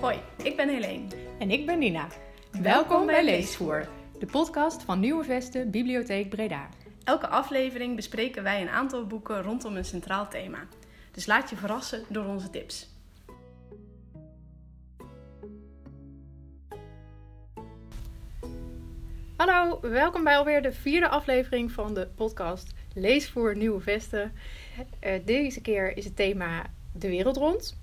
[0.00, 1.06] Hoi, ik ben Helene.
[1.38, 2.08] En ik ben Nina.
[2.62, 3.88] Welkom bij Leesvoer,
[4.18, 6.68] de podcast van Nieuwe Vesten Bibliotheek Breda.
[7.04, 10.66] Elke aflevering bespreken wij een aantal boeken rondom een centraal thema.
[11.12, 12.88] Dus laat je verrassen door onze tips.
[19.36, 24.32] Hallo, welkom bij alweer de vierde aflevering van de podcast Leesvoer Nieuwe Vesten.
[25.02, 27.79] Uh, deze keer is het thema de wereld rond.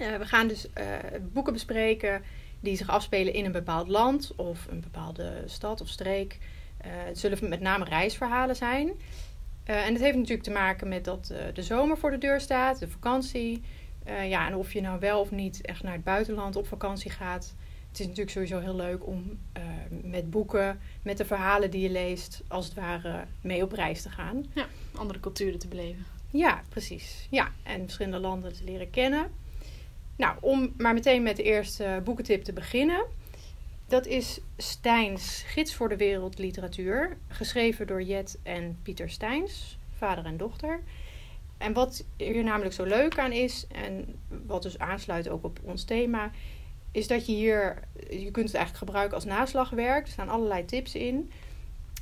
[0.00, 0.84] Uh, we gaan dus uh,
[1.32, 2.22] boeken bespreken
[2.60, 6.38] die zich afspelen in een bepaald land of een bepaalde stad of streek.
[6.82, 8.92] het zullen met name reisverhalen zijn.
[9.64, 12.88] en het heeft natuurlijk te maken met dat de zomer voor de deur staat, de
[12.88, 13.62] vakantie.
[14.04, 17.54] ja, en of je nou wel of niet echt naar het buitenland op vakantie gaat.
[17.88, 19.38] Het is natuurlijk sowieso heel leuk om
[20.02, 24.10] met boeken, met de verhalen die je leest, als het ware mee op reis te
[24.10, 24.46] gaan.
[24.54, 26.06] Ja, andere culturen te beleven.
[26.30, 27.26] Ja, precies.
[27.30, 29.30] Ja, en verschillende landen te leren kennen.
[30.18, 33.04] Nou, om maar meteen met de eerste boekentip te beginnen.
[33.86, 40.36] Dat is Stijns Gids voor de Wereldliteratuur, geschreven door Jet en Pieter Stijns, vader en
[40.36, 40.80] dochter.
[41.58, 45.84] En wat hier namelijk zo leuk aan is, en wat dus aansluit ook op ons
[45.84, 46.30] thema,
[46.90, 50.06] is dat je hier, je kunt het eigenlijk gebruiken als naslagwerk.
[50.06, 51.30] Er staan allerlei tips in,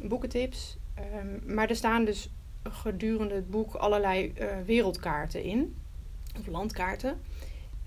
[0.02, 0.76] boekentips.
[1.14, 2.30] Um, maar er staan dus
[2.62, 5.76] gedurende het boek allerlei uh, wereldkaarten in,
[6.38, 7.20] of landkaarten.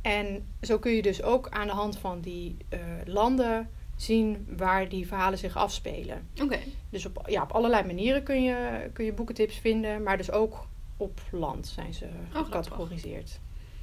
[0.01, 4.89] En zo kun je dus ook aan de hand van die uh, landen zien waar
[4.89, 6.27] die verhalen zich afspelen.
[6.41, 6.59] Oké.
[6.89, 10.67] Dus op, ja, op allerlei manieren kun je, kun je boekentips vinden, maar dus ook
[10.97, 13.39] op land zijn ze oh, gecategoriseerd.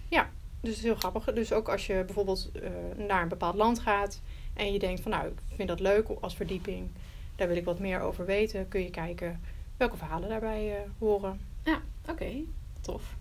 [0.08, 1.24] Ja, dus het is heel grappig.
[1.24, 2.68] Dus ook als je bijvoorbeeld uh,
[3.06, 4.20] naar een bepaald land gaat
[4.54, 6.88] en je denkt van nou, ik vind dat leuk als verdieping,
[7.36, 9.40] daar wil ik wat meer over weten, kun je kijken
[9.76, 11.40] welke verhalen daarbij uh, horen.
[11.64, 12.32] Ja, oké.
[12.80, 13.16] Tof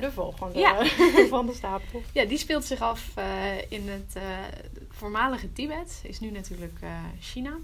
[0.00, 0.84] de volgende ja.
[1.28, 2.02] van de stapel.
[2.12, 3.24] Ja, die speelt zich af uh,
[3.68, 4.22] in het uh,
[4.88, 6.00] voormalige Tibet.
[6.02, 7.56] Is nu natuurlijk uh, China.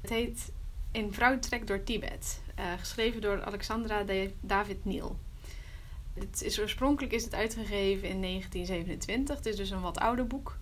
[0.00, 0.52] Het heet
[0.92, 2.40] In Vrouwtrek door Tibet.
[2.78, 5.16] geschreven door Alexandra de David Neal.
[6.14, 9.36] Het is, oorspronkelijk is het uitgegeven in 1927.
[9.36, 10.56] Het is dus een wat ouder boek.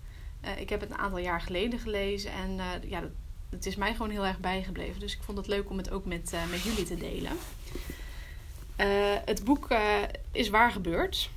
[0.57, 2.31] ik heb het een aantal jaar geleden gelezen.
[2.31, 3.09] En ja, dat,
[3.49, 4.99] het is mij gewoon heel erg bijgebleven.
[4.99, 7.31] Dus ik vond het leuk om het ook met, met jullie te delen.
[8.77, 8.85] Uh,
[9.25, 10.01] het boek uh,
[10.31, 11.29] is waar gebeurd.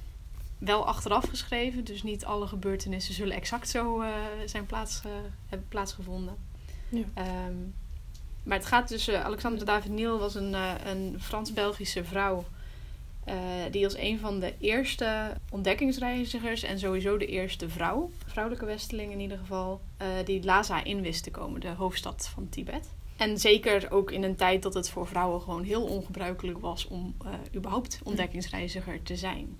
[0.58, 4.08] Wel achteraf geschreven, dus niet alle gebeurtenissen zullen exact zo uh,
[4.46, 5.02] zijn plaats,
[5.48, 6.36] hebben plaatsgevonden.
[6.88, 7.04] Ja.
[7.46, 7.74] Um,
[8.42, 9.10] maar het gaat dus.
[9.10, 10.52] Alexandre David Niel was een,
[10.88, 12.44] een Frans-Belgische vrouw.
[13.70, 19.20] die als een van de eerste ontdekkingsreizigers en sowieso de eerste vrouw, vrouwelijke westeling in
[19.20, 19.80] ieder geval,
[20.24, 22.88] die Lhasa in wist te komen, de hoofdstad van Tibet.
[23.20, 27.14] En zeker ook in een tijd dat het voor vrouwen gewoon heel ongebruikelijk was om
[27.24, 29.58] uh, überhaupt ontdekkingsreiziger te zijn.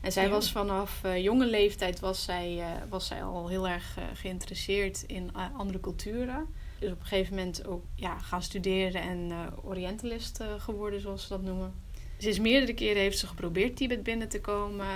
[0.00, 3.98] En zij was vanaf uh, jonge leeftijd was zij, uh, was zij al heel erg
[4.14, 6.46] geïnteresseerd in andere culturen.
[6.78, 9.32] Dus op een gegeven moment ook ja, gaan studeren en
[9.62, 11.74] orientalist geworden, zoals ze dat noemen.
[12.18, 14.86] Ze is meerdere keren heeft ze geprobeerd Tibet binnen te komen,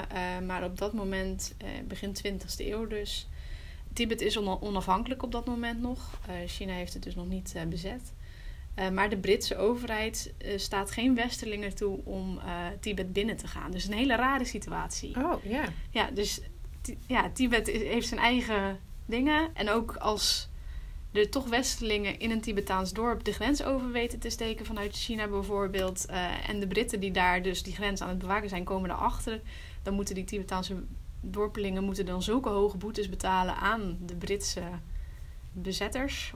[0.47, 1.55] maar op dat moment,
[1.89, 3.29] begin 20e eeuw dus,
[3.97, 6.21] Tibet is onafhankelijk op dat moment nog.
[6.29, 8.13] Uh, China heeft het dus nog niet uh, bezet.
[8.79, 12.41] Uh, maar de Britse overheid staat geen westerlingen toe om
[12.81, 13.71] Tibet binnen te gaan.
[13.71, 15.17] Dus een hele rare situatie.
[15.17, 15.65] Oh, ja.
[15.91, 16.41] Ja, dus
[17.07, 19.55] ja, Tibet heeft zijn eigen dingen.
[19.55, 20.49] En ook als
[21.13, 25.29] er toch westerlingen in een Tibetaans dorp de grens over weten te steken vanuit China
[25.29, 26.07] bijvoorbeeld.
[26.47, 29.41] en de Britten die daar dus die grens aan het bewaken zijn, komen erachter.
[29.83, 30.85] Dan moeten die Tibetaanse
[31.21, 34.63] dorpelingen moeten dan zulke hoge boetes betalen aan de Britse
[35.53, 36.33] bezetters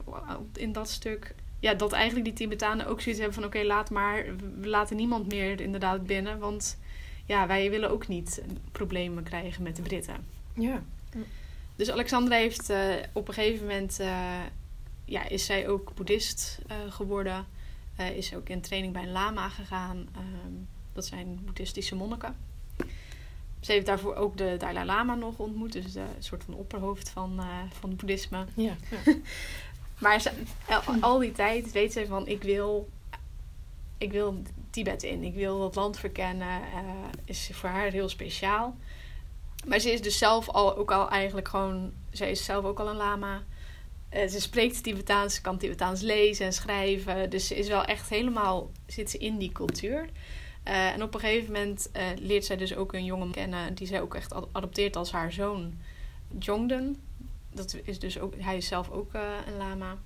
[0.53, 1.35] in dat stuk.
[1.59, 4.25] Ja, dat eigenlijk die Tibetanen ook zoiets hebben van oké, laat maar,
[4.59, 6.39] we laten niemand meer inderdaad binnen.
[6.39, 6.77] Want
[7.25, 10.15] ja, wij willen ook niet problemen krijgen met de Britten.
[10.53, 10.83] Ja.
[11.75, 14.39] Dus Alexandra heeft uh, op een gegeven moment, uh,
[15.05, 17.45] ja, is zij ook boeddhist uh, geworden.
[18.15, 20.07] is ook in training bij een lama gegaan.
[20.15, 20.53] Ehm,
[20.93, 22.35] dat zijn boeddhistische monniken.
[23.61, 25.71] Ze heeft daarvoor ook de Dalai Lama nog ontmoet.
[25.71, 27.45] Dus een soort van opperhoofd van, uh,
[27.79, 28.45] van boeddhisme.
[28.53, 28.75] Ja.
[29.99, 30.31] maar ze,
[31.01, 32.89] al, die tijd weet ze van ik wil,
[33.97, 35.23] ik wil Tibet in.
[35.23, 36.61] Ik wil dat land verkennen.
[36.61, 36.89] Uh,
[37.25, 38.75] is voor haar heel speciaal.
[39.65, 41.93] Maar ze is dus zelf al, ook al eigenlijk gewoon...
[42.11, 43.43] Zij is zelf ook al een lama.
[44.13, 47.29] Uh, ze spreekt Tibetaans, kan Tibetaans lezen en schrijven.
[47.29, 48.71] Dus ze is wel echt helemaal...
[48.85, 50.09] Zit ze in die cultuur.
[50.67, 53.87] Uh, en op een gegeven moment uh, leert zij dus ook een jongen kennen die
[53.87, 55.73] zij ook echt adopteert als haar zoon,
[56.39, 56.95] Jongden.
[57.53, 59.97] Dat is dus ook, hij is zelf ook uh, een lama.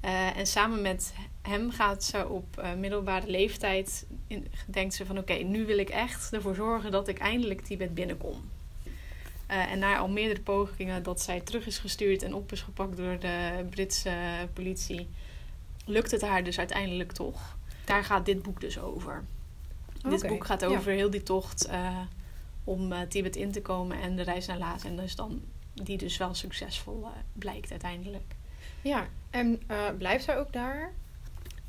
[0.00, 4.06] Eh, en samen met hem gaat ze op middelbare leeftijd.
[4.26, 7.94] In, denkt ze van oké, nu wil ik echt ervoor zorgen dat ik eindelijk Tibet
[7.94, 8.50] binnenkom.
[9.46, 13.18] En na al meerdere pogingen dat zij terug is gestuurd en op is gepakt door
[13.18, 14.14] de Britse
[14.52, 15.08] politie,
[15.84, 17.56] lukt het haar dus uiteindelijk toch.
[17.84, 19.24] Daar gaat dit boek dus over.
[20.08, 21.68] Dit boek gaat over heel die tocht
[22.64, 24.88] om Tibet in te komen en de reis naar Lhasa.
[24.88, 25.42] En dus dan
[25.74, 28.34] die dus wel succesvol blijkt uiteindelijk.
[28.82, 29.60] Ja, en
[29.98, 30.92] blijft zij ook daar?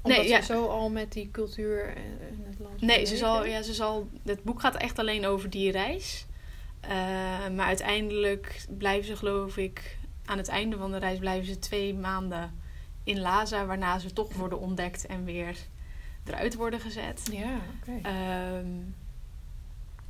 [0.02, 0.42] Omdat nee, ja.
[0.42, 1.98] ze zo al met die cultuur
[2.32, 2.82] in het land.
[2.82, 4.08] Nee, ze zal, ja, ze zal.
[4.24, 6.26] Het boek gaat echt alleen over die reis.
[7.52, 11.94] Maar uiteindelijk blijven ze, geloof ik, aan het einde van de reis blijven ze twee
[11.94, 12.60] maanden
[13.04, 15.58] in Laza, waarna ze toch worden ontdekt en weer
[16.25, 17.30] eruit worden gezet.
[17.31, 18.00] Ja, oké.
[18.00, 18.58] Okay.
[18.58, 18.81] Um, ehm,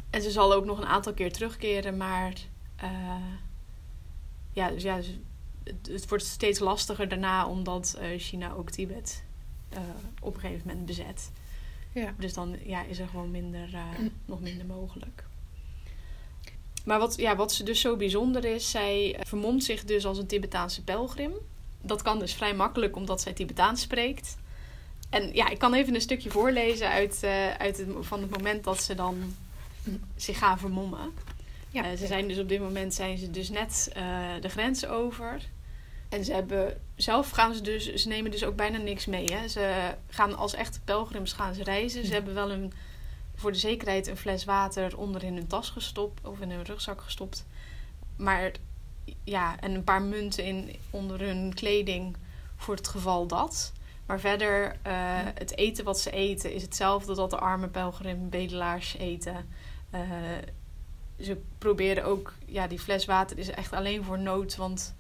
[0.10, 2.34] en ze zal ook nog een aantal keer terugkeren, maar
[2.84, 3.16] uh,
[4.52, 5.00] ja, dus ja,
[5.64, 9.24] het, wordt steeds lastiger daarna, omdat uh, China ook Tibet
[9.74, 9.80] uh,
[10.22, 11.32] op een gegeven moment bezet.
[11.92, 12.14] Ja.
[12.18, 13.70] Dus dan ja, is er gewoon minder,
[14.26, 15.24] nog minder mogelijk.
[16.86, 20.28] Maar wat, ja, wat ze dus zo bijzonder is, zij vermomt zich dus als een
[20.28, 21.32] Tibetaanse pelgrim.
[21.82, 24.38] Dat kan dus vrij makkelijk, omdat zij Tibetaans spreekt.
[25.14, 27.24] En ja, ik kan even een stukje voorlezen uit,
[27.58, 29.36] uit het, van het moment dat ze dan
[30.16, 31.12] zich gaan vermommen.
[31.70, 31.96] Ja.
[31.96, 33.90] ze zijn dus op dit moment zijn ze dus net
[34.42, 35.42] de grens over.
[36.10, 39.26] En ze hebben, zelf gaan ze dus, ze nemen dus ook bijna niks mee.
[39.26, 39.48] Hè.
[39.48, 42.06] Ze gaan als echte pelgrims gaan ze reizen.
[42.06, 42.74] Ze hebben wel een,
[43.36, 47.02] voor de zekerheid een fles water onder in hun tas gestopt of in hun rugzak
[47.02, 47.46] gestopt.
[48.16, 48.52] Maar
[49.24, 52.16] ja, en een paar munten in, onder hun kleding
[52.56, 53.74] voor het geval dat.
[54.14, 54.94] Maar verder, uh,
[55.34, 59.36] het eten wat ze eten is hetzelfde dat de arme pelgrim bedelaars eten.
[59.94, 60.02] Uh,
[61.20, 64.96] ze proberen ook, ja, die fles water is echt alleen voor nood, want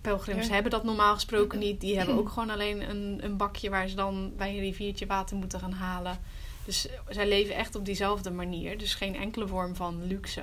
[0.00, 1.80] pelgrims hebben dat normaal gesproken niet.
[1.80, 5.36] Die hebben ook gewoon alleen een, een bakje waar ze dan bij een riviertje water
[5.36, 6.18] moeten gaan halen.
[6.64, 8.78] Dus zij leven echt op diezelfde manier.
[8.78, 10.42] Dus geen enkele vorm van luxe.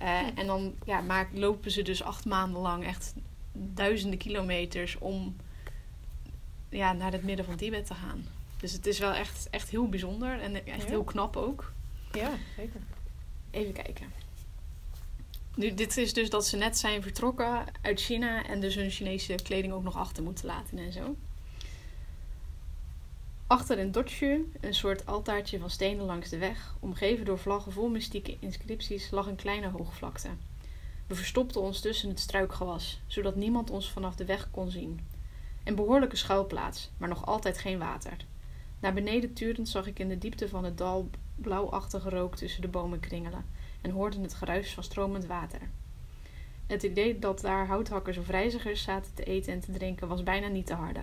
[0.00, 3.14] Uh, en dan ja, maak, lopen ze dus acht maanden lang echt
[3.52, 5.36] duizenden kilometers om
[6.68, 8.26] ja, naar het midden van Tibet te gaan.
[8.56, 11.72] Dus het is wel echt, echt heel bijzonder en echt heel knap ook.
[12.12, 12.80] Ja, zeker.
[13.50, 14.12] Even kijken.
[15.54, 19.34] Nu, dit is dus dat ze net zijn vertrokken uit China en dus hun Chinese
[19.34, 21.16] kleding ook nog achter moeten laten en zo.
[23.46, 27.88] Achter een dotje, een soort altaartje van stenen langs de weg, omgeven door vlaggen vol
[27.88, 30.28] mystieke inscripties, lag een kleine hoogvlakte.
[31.06, 35.00] We verstopten ons tussen het struikgewas, zodat niemand ons vanaf de weg kon zien.
[35.68, 38.16] Een behoorlijke schuilplaats, maar nog altijd geen water.
[38.80, 42.68] Naar beneden turend zag ik in de diepte van het dal blauwachtige rook tussen de
[42.68, 43.44] bomen kringelen
[43.80, 45.60] en hoorden het geruis van stromend water.
[46.66, 50.46] Het idee dat daar houthakkers of reizigers zaten te eten en te drinken was bijna
[50.46, 51.02] niet te harde.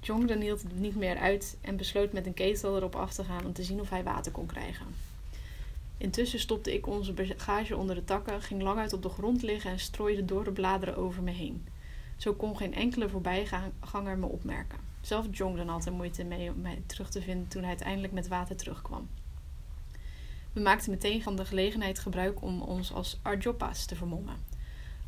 [0.00, 3.46] Jongden hield het niet meer uit en besloot met een ketel erop af te gaan
[3.46, 4.86] om te zien of hij water kon krijgen.
[5.96, 9.70] Intussen stopte ik onze bagage onder de takken, ging lang uit op de grond liggen
[9.70, 11.64] en strooide door de bladeren over me heen.
[12.18, 14.78] Zo kon geen enkele voorbijganger me opmerken.
[15.00, 18.28] Zelf Jongden had er moeite mee om mij terug te vinden toen hij uiteindelijk met
[18.28, 19.08] water terugkwam.
[20.52, 24.36] We maakten meteen van de gelegenheid gebruik om ons als Arjopa's te vermommen.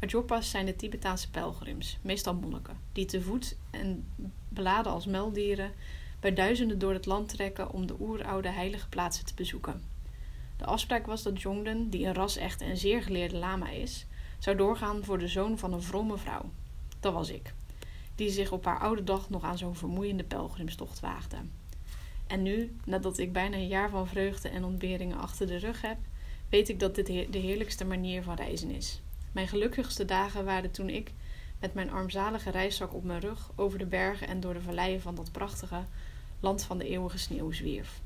[0.00, 4.08] Arjopa's zijn de Tibetaanse pelgrims, meestal monniken, die te voet en
[4.48, 5.72] beladen als meldieren
[6.20, 9.82] bij duizenden door het land trekken om de oeroude heilige plaatsen te bezoeken.
[10.56, 14.06] De afspraak was dat Jongden, die een ras-echte en zeer geleerde lama is,
[14.38, 16.50] zou doorgaan voor de zoon van een vrome vrouw.
[17.00, 17.54] Dat was ik,
[18.14, 21.36] die zich op haar oude dag nog aan zo'n vermoeiende pelgrimstocht waagde.
[22.26, 25.98] En nu, nadat ik bijna een jaar van vreugde en ontberingen achter de rug heb,
[26.48, 29.00] weet ik dat dit de heerlijkste manier van reizen is.
[29.32, 31.12] Mijn gelukkigste dagen waren toen ik,
[31.60, 35.14] met mijn armzalige reiszak op mijn rug, over de bergen en door de valleien van
[35.14, 35.84] dat prachtige
[36.40, 38.00] land van de eeuwige sneeuw zwierf.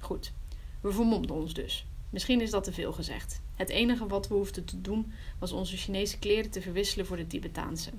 [0.00, 0.32] Goed,
[0.80, 1.86] we vermomden ons dus.
[2.10, 3.40] Misschien is dat te veel gezegd.
[3.54, 7.26] Het enige wat we hoefden te doen was onze Chinese kleren te verwisselen voor de
[7.26, 7.90] Tibetaanse.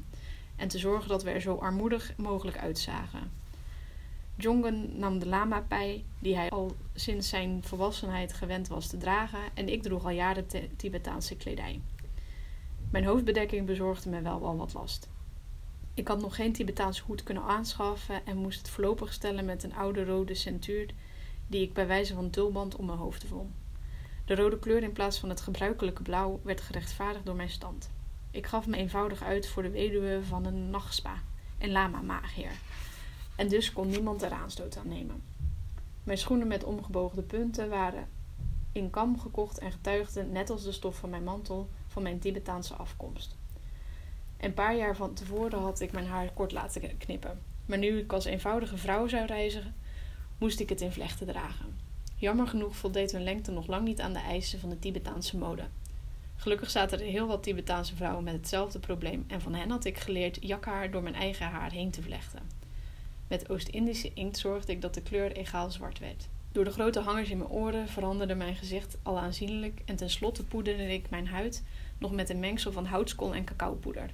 [0.55, 3.31] En te zorgen dat we er zo armoedig mogelijk uitzagen.
[4.35, 9.69] Jongen nam de lama-pij, die hij al sinds zijn volwassenheid gewend was te dragen, en
[9.69, 10.45] ik droeg al jaren
[10.77, 11.81] Tibetaanse kledij.
[12.89, 15.09] Mijn hoofdbedekking bezorgde me wel al wat last.
[15.93, 19.75] Ik had nog geen Tibetaanse hoed kunnen aanschaffen en moest het voorlopig stellen met een
[19.75, 20.89] oude rode centuur
[21.47, 23.53] die ik bij wijze van tulband om mijn hoofd won.
[24.25, 27.89] De rode kleur in plaats van het gebruikelijke blauw werd gerechtvaardigd door mijn stand.
[28.35, 31.21] Ik gaf me eenvoudig uit voor de weduwe van een nachtspa
[31.57, 32.51] en lama-maagier
[33.35, 35.23] en dus kon niemand er aanstoot aan nemen.
[36.03, 38.07] Mijn schoenen met omgeboogde punten waren
[38.71, 42.73] in kam gekocht en getuigden, net als de stof van mijn mantel, van mijn Tibetaanse
[42.73, 43.35] afkomst.
[44.37, 47.41] En een paar jaar van tevoren had ik mijn haar kort laten knippen.
[47.65, 49.75] Maar nu ik als eenvoudige vrouw zou reizigen,
[50.37, 51.77] moest ik het in vlechten dragen.
[52.15, 55.63] Jammer genoeg voldeed hun lengte nog lang niet aan de eisen van de Tibetaanse mode.
[56.35, 59.97] Gelukkig zaten er heel wat Tibetaanse vrouwen met hetzelfde probleem en van hen had ik
[59.97, 62.39] geleerd jakhaar door mijn eigen haar heen te vlechten.
[63.27, 66.27] Met Oost-Indische inkt zorgde ik dat de kleur egaal zwart werd.
[66.51, 70.93] Door de grote hangers in mijn oren veranderde mijn gezicht al aanzienlijk en tenslotte poederde
[70.93, 71.63] ik mijn huid
[71.97, 74.09] nog met een mengsel van houtskool en cacaopoeder.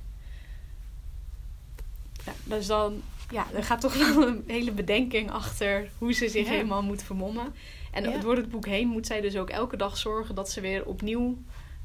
[2.25, 3.01] Ja, dus dan,
[3.31, 6.51] ja, er gaat toch wel een hele bedenking achter hoe ze zich Ja.
[6.51, 7.53] helemaal moet vermommen.
[7.91, 8.17] En Ja.
[8.17, 11.37] door het boek heen moet zij dus ook elke dag zorgen dat ze weer opnieuw.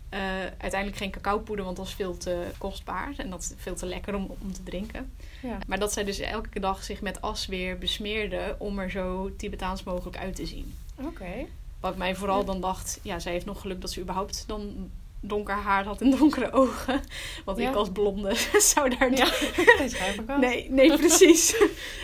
[0.08, 0.20] Eh,
[0.58, 4.14] uiteindelijk geen cacaopoeder, want dat is veel te kostbaar en dat is veel te lekker
[4.14, 5.12] om, om te drinken.
[5.42, 5.58] Ja.
[5.66, 9.82] Maar dat zij dus elke dag zich met as weer besmeerde om er zo Tibetaans
[9.82, 10.74] mogelijk uit te zien.
[11.02, 11.46] Oké.
[11.80, 15.54] Wat mij vooral dan dacht, ja, zij heeft nog geluk dat ze überhaupt dan donker
[15.54, 17.00] haar had en donkere ogen.
[17.44, 17.68] Want Ja.
[17.68, 18.34] ik als blonde
[18.74, 19.18] zou daar niet...
[19.18, 20.36] Ja.
[20.40, 21.56] Nee, nee, precies.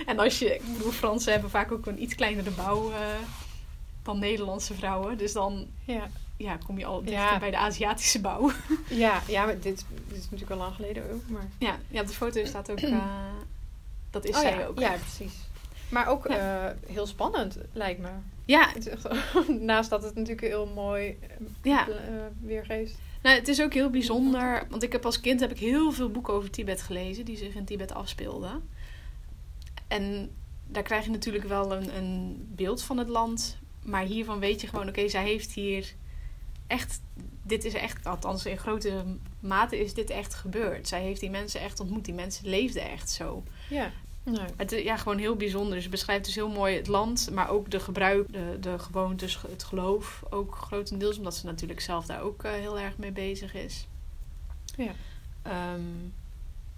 [0.06, 2.96] en als je, ik bedoel, Fransen hebben vaak ook een iets kleinere bouw eh,
[4.02, 5.18] dan Nederlandse vrouwen.
[5.18, 6.08] Dus dan Ja.
[6.42, 7.38] Ja, kom je al dichter Ja.
[7.38, 8.50] bij de Aziatische bouw.
[8.88, 11.28] Ja, ja maar dit, dit is natuurlijk al lang geleden ook.
[11.28, 11.48] Maar...
[11.58, 13.06] ja, ja, op de foto staat ook, eh,
[14.10, 14.66] dat is oh, zij ja.
[14.66, 14.78] ook.
[14.78, 15.34] Ja, precies.
[15.88, 18.08] Maar ook eh, heel spannend, lijkt me.
[18.44, 18.68] ja,
[19.58, 21.18] naast dat het natuurlijk heel mooi
[21.62, 21.88] Ja.
[21.88, 21.94] eh,
[22.40, 22.94] weergeeft.
[23.22, 26.10] Nou, het is ook heel bijzonder, want ik heb als kind heb ik heel veel
[26.10, 28.68] boeken over Tibet gelezen die zich in Tibet afspeelden.
[29.88, 30.30] En
[30.66, 34.66] daar krijg je natuurlijk wel een, een beeld van het land, maar hiervan weet je
[34.66, 35.94] gewoon, oké, zij heeft hier
[36.72, 37.00] echt,
[37.42, 39.04] dit is echt, althans in grote
[39.40, 40.88] mate is dit echt gebeurd.
[40.88, 43.42] Zij heeft die mensen echt ontmoet, die mensen leefden echt zo.
[43.68, 43.92] Ja.
[44.24, 45.82] Nou, Het is ja, gewoon heel bijzonder.
[45.82, 49.64] Ze beschrijft dus heel mooi het land, maar ook de gebruik, de, de gewoontes, het
[49.64, 50.22] geloof.
[50.30, 53.86] Ook grotendeels, omdat ze natuurlijk zelf daar ook eh, heel erg mee bezig is.
[54.76, 54.92] Ja.
[55.42, 55.80] Ehm,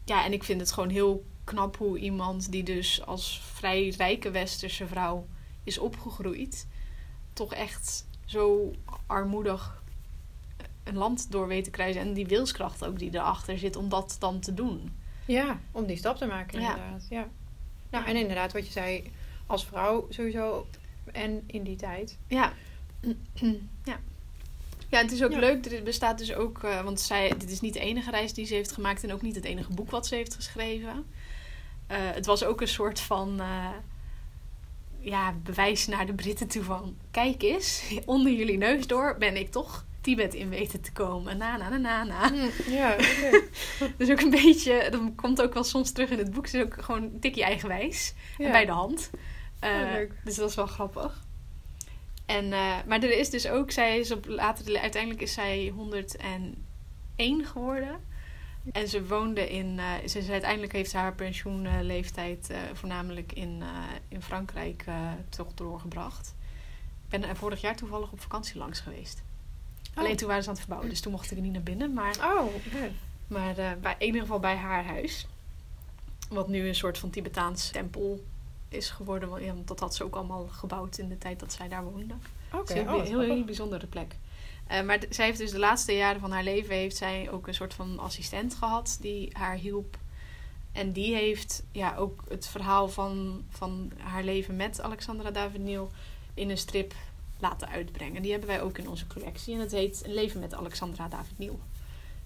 [0.05, 4.31] ja, en ik vind het gewoon heel knap hoe iemand die dus als vrij rijke
[4.31, 5.27] westerse vrouw
[5.65, 6.67] is opgegroeid,
[7.33, 8.73] toch echt zo
[9.07, 9.83] armoedig
[10.85, 12.01] een land door weet te krijgen.
[12.01, 14.93] En die wilskracht ook die erachter zit om dat dan te doen.
[15.27, 17.07] ja, om die stap te maken inderdaad.
[17.11, 17.29] Ja.
[17.91, 19.13] Nou, en inderdaad wat je zei,
[19.47, 20.67] als vrouw sowieso
[21.13, 22.19] en in die tijd.
[22.27, 22.53] Ja.
[23.85, 23.99] ja.
[24.89, 25.39] Ja, het is ook Ja.
[25.39, 25.67] leuk.
[25.67, 28.55] Er bestaat dus ook, eh, want zij, dit is niet de enige reis die ze
[28.55, 31.05] heeft gemaakt en ook niet het enige boek wat ze heeft geschreven.
[31.87, 33.69] Eh, het was ook een soort van eh,
[34.99, 39.51] ja, bewijs naar de Britten toe van: kijk eens, onder jullie neus door ben ik
[39.51, 41.37] toch Tibet in weten te komen.
[41.37, 42.31] Na, na, na, na, na.
[42.67, 43.43] Ja, oké.
[43.99, 46.63] Dus ook een beetje, dat komt ook wel soms terug in het boek, het is
[46.63, 48.45] ook gewoon een tikje eigenwijs Ja.
[48.45, 49.11] en bij de hand.
[49.61, 50.13] Oh, leuk.
[50.25, 51.23] Dus dat is wel grappig.
[52.27, 57.45] En, eh, maar er is dus ook, zij is op later, uiteindelijk is zij 101
[57.45, 58.01] geworden.
[58.73, 63.63] En ze woonde in, eh, ze uiteindelijk heeft ze haar pensioenleeftijd voornamelijk in,
[64.09, 64.85] in Frankrijk
[65.29, 66.35] toch doorgebracht.
[67.05, 69.23] Ik ben er vorig jaar toevallig op vakantie langs geweest.
[69.95, 71.93] Alleen toen waren ze aan het verbouwen, dus toen mocht ik er niet naar binnen.
[71.93, 72.55] Maar Oh,
[73.27, 75.27] maar eh, bij, in ieder geval bij haar huis.
[76.29, 78.25] Wat nu een soort van Tibetaans tempel
[78.69, 79.29] is geworden.
[79.29, 82.15] Want, dat had ze ook allemaal gebouwd in de tijd dat zij daar woonde.
[82.53, 84.17] Oké, Het is een oh, heel, heel, bijzondere plek.
[84.67, 86.75] Eh, maar zij heeft dus de laatste jaren van haar leven...
[86.75, 89.99] heeft zij ook een soort van assistent gehad die haar hielp.
[90.73, 95.91] En die heeft ja, ook het verhaal van, van haar leven met Alexandra David-Niel...
[96.35, 96.95] in een strip
[97.39, 98.23] laten uitbrengen.
[98.23, 99.55] Die hebben wij ook in onze collectie.
[99.55, 101.61] En het heet Een leven met Alexandra David-Niel.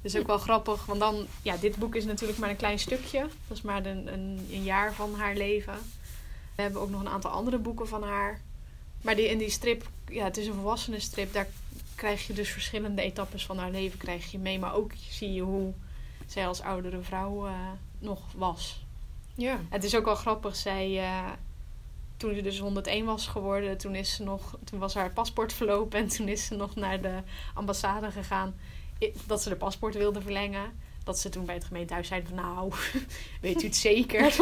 [0.02, 1.26] Dus ook wel grappig, want dan...
[1.42, 3.20] Ja, dit boek is natuurlijk maar een klein stukje.
[3.48, 5.78] Dat is maar een, een, een jaar van haar leven.
[6.54, 8.40] We hebben ook nog een aantal andere boeken van haar.
[9.02, 11.32] Maar die, in die strip, ja, het is een volwassene strip.
[11.32, 11.48] Daar
[11.94, 14.58] krijg je dus verschillende etappes van haar leven krijg je mee.
[14.58, 15.72] Maar ook zie je hoe
[16.26, 17.52] zij als oudere vrouw eh,
[17.98, 18.84] nog was.
[19.34, 19.60] Ja.
[19.68, 20.98] Het is ook wel grappig, zij...
[20.98, 21.30] eh,
[22.18, 25.98] toen ze dus 101 was geworden, toen, is ze nog, toen was haar paspoort verlopen.
[25.98, 27.18] En toen is ze nog naar de
[27.54, 28.54] ambassade gegaan.
[29.26, 30.86] Dat ze de paspoort wilde verlengen.
[31.04, 32.72] Dat ze toen bij het gemeentehuis zeiden van nou,
[33.40, 34.34] weet u het zeker?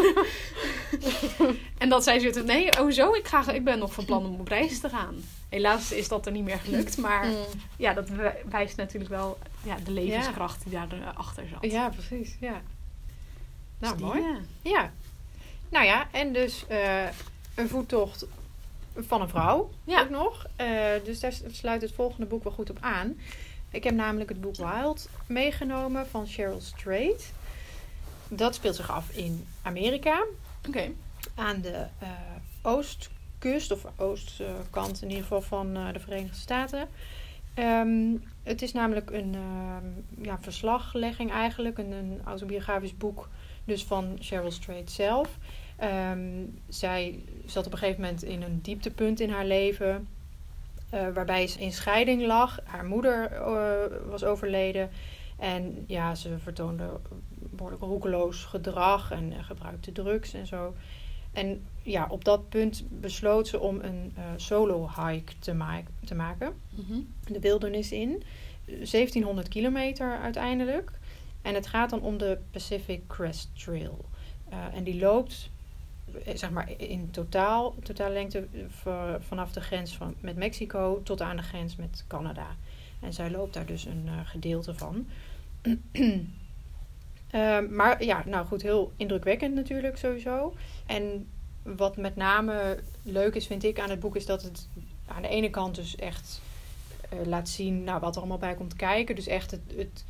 [1.79, 4.41] en dat zij zo nee, oh zo, ik, ga, ik ben nog van plan om
[4.41, 5.15] op reis te gaan.
[5.49, 7.35] Helaas is dat er niet meer gelukt, maar Mm.
[7.77, 11.71] ja, dat wij- wijst natuurlijk wel ja, de levenskracht die daarachter zat.
[11.71, 12.37] Ja, precies.
[12.41, 12.61] Ja.
[13.79, 14.21] Nou, Dus die, mooi.
[14.23, 14.39] ja.
[14.63, 14.93] Ja.
[15.69, 17.05] Nou ja, en dus eh,
[17.57, 18.27] een voettocht
[18.97, 20.03] van een vrouw Ja.
[20.03, 20.47] ook nog.
[20.57, 20.67] Eh,
[21.05, 23.17] dus daar sluit het volgende boek wel goed op aan.
[23.71, 27.33] Ik heb namelijk het boek Wild meegenomen van Cheryl Strait.
[28.29, 30.25] Dat speelt zich af in Amerika.
[30.69, 30.91] Oké.
[31.35, 32.09] Aan de eh,
[32.63, 36.89] oostkust, of oostkant in ieder geval van eh, de Verenigde Staten.
[37.55, 43.29] Ehm, het is namelijk een ehm, ja, verslaglegging eigenlijk, een, een autobiografisch boek
[43.65, 45.29] dus van Cheryl Strait zelf.
[45.77, 50.09] Ehm, zij zat op een gegeven moment in een dieptepunt in haar leven.
[50.91, 52.59] eh, waarbij ze in scheiding lag.
[52.65, 54.91] Haar moeder eh, was overleden.
[55.39, 56.89] En ja, ze vertoonde
[57.39, 60.75] behoorlijk roekeloos gedrag en eh, gebruikte drugs en zo.
[61.33, 66.53] En ja, op dat punt besloot ze om een solo hike te, ma- te maken.
[66.75, 66.99] Mhm.
[67.33, 68.23] De wildernis in.
[68.65, 70.91] 1700 kilometer uiteindelijk.
[71.43, 74.05] En het gaat dan om de Pacific Crest Trail.
[74.75, 75.51] En die loopt,
[76.35, 78.47] zeg maar, in totaal, totale lengte
[79.19, 82.47] vanaf de grens van, met Mexico tot aan de grens met Canada.
[83.01, 85.07] En zij loopt daar dus een eh, gedeelte van.
[87.27, 90.55] Eh, maar ja, nou goed, heel indrukwekkend natuurlijk sowieso.
[90.87, 91.29] En
[91.63, 94.69] wat met name leuk is, vind ik, aan het boek, is dat het
[95.07, 96.41] aan de ene kant dus echt
[97.09, 99.15] eh, laat zien nou, wat er allemaal bij komt kijken.
[99.15, 100.05] Dus echt het, het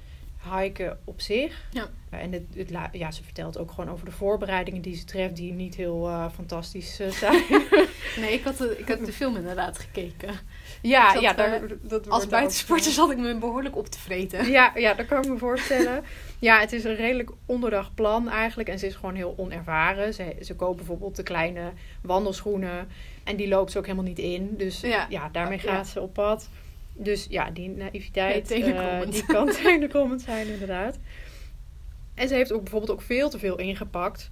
[0.55, 1.65] hiken op zich.
[1.71, 1.89] Ja.
[2.11, 5.37] Eh, en het, het, ja, ze vertelt ook gewoon over de voorbereidingen die ze treft,
[5.37, 7.43] die niet heel eh, fantastisch eh, zijn.
[8.17, 10.29] Nee, ik had, de, ik had de film inderdaad gekeken.
[10.83, 14.51] ja, zat, ja, daar, dat Als buitensporter zat ik me behoorlijk op te vreten.
[14.51, 16.05] Ja, ja, dat kan ik me voorstellen.
[16.39, 18.69] ja, het is een redelijk onderdag plan eigenlijk.
[18.69, 20.15] En ze is gewoon heel onervaren.
[20.15, 22.89] Ze, ze koopt bijvoorbeeld de kleine wandelschoenen.
[23.25, 24.55] En die loopt ze ook helemaal niet in.
[24.57, 25.07] Dus Ja.
[25.09, 25.75] ja, daarmee Ja.
[25.75, 26.49] gaat ze op pad.
[26.99, 29.13] Dus ja, die naïviteit, Ja, tenenkrommend.
[29.13, 30.99] die kan tenenkrommend zijn inderdaad.
[32.15, 34.31] En ze heeft ook bijvoorbeeld ook veel te veel ingepakt.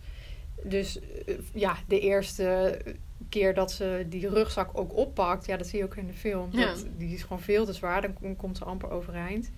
[0.62, 2.78] Dus eh, ja, de eerste
[3.28, 6.48] keer dat ze die rugzak ook oppakt, ja, dat zie je ook in de film.
[6.52, 6.66] Ja.
[6.66, 9.50] Dat, die is gewoon veel te zwaar, dan kom- komt ze amper overeind.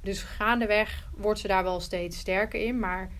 [0.00, 2.78] Dus gaandeweg wordt ze daar wel steeds sterker in.
[2.78, 3.10] Maar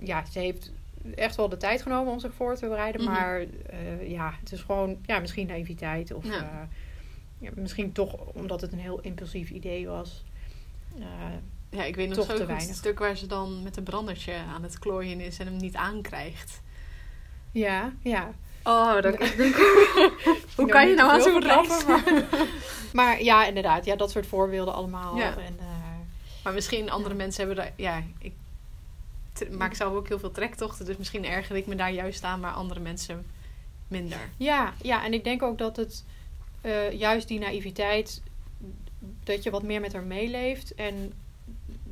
[0.00, 0.72] ja, ze heeft
[1.14, 3.02] echt wel de tijd genomen om zich voor te bereiden.
[3.02, 3.10] Mhm.
[3.12, 6.12] Maar eh, ja, het is gewoon ja, misschien naïviteit.
[6.12, 6.68] Of Ja.
[7.40, 10.24] Ja, misschien toch omdat het een heel impulsief idee was.
[10.98, 11.04] Eh,
[11.70, 12.68] Ja, ik weet nog Toch zo te goed weinig.
[12.68, 15.76] het stuk waar ze dan met een brandertje aan het klooien is en hem niet
[15.76, 16.60] aankrijgt.
[17.52, 18.30] ja, ja.
[18.64, 19.16] Oh, dat,
[20.56, 22.02] hoe kan je nou aan zo'n verklappen, Maar,
[22.92, 23.84] maar ja, inderdaad.
[23.84, 25.16] Ja, dat soort voorbeelden allemaal.
[25.16, 25.36] Ja.
[25.36, 25.66] En, eh,
[26.44, 27.20] Maar misschien andere Ja.
[27.22, 27.72] mensen hebben daar...
[27.76, 28.32] Ja, ik
[29.50, 30.84] maak zelf ook heel veel trektochten.
[30.84, 33.26] Dus misschien erger ik me daar juist aan, maar andere mensen
[33.88, 34.18] minder.
[34.36, 36.04] Ja, ja, en ik denk ook dat het
[36.60, 38.22] eh, juist die naïviteit,
[39.24, 40.74] dat je wat meer met haar meeleeft.
[40.74, 41.12] En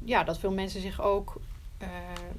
[0.05, 1.41] ja, dat veel mensen zich ook
[1.79, 1.89] eh,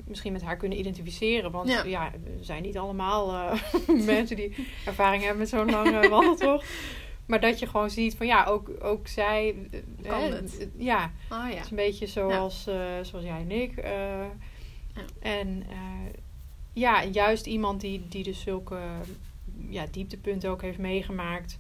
[0.04, 1.52] misschien met haar kunnen identificeren.
[1.52, 1.84] Want Ja.
[1.84, 3.60] ja, we zijn niet allemaal eh,
[4.06, 6.68] mensen die ervaring hebben met zo'n lange wandeltocht.
[7.26, 9.56] Maar dat je gewoon ziet van ja, ook, ook zij
[10.02, 10.68] Kan hè, het.
[10.78, 11.60] Ja, Oh het ja.
[11.60, 12.64] is een beetje zoals,
[13.02, 13.76] zoals jij en ik.
[13.76, 14.30] Ja.
[15.20, 15.64] En
[16.74, 18.80] ja, juist iemand die, die dus zulke
[19.70, 21.60] ja, dieptepunten ook heeft meegemaakt.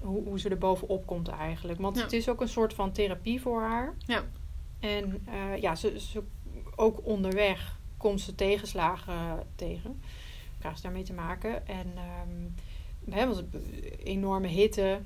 [0.00, 1.80] Hoe, hoe ze er bovenop komt eigenlijk.
[1.80, 2.02] Want Ja.
[2.02, 3.94] het is ook een soort van therapie voor haar.
[4.06, 4.24] Ja.
[4.80, 6.22] En eh, ja, ze, ze,
[6.76, 10.00] ook onderweg komt ze tegenslagen tegen.
[10.58, 11.66] Krijgt ze daarmee te maken.
[11.66, 15.00] En ehm hè, want het- enorme hitte.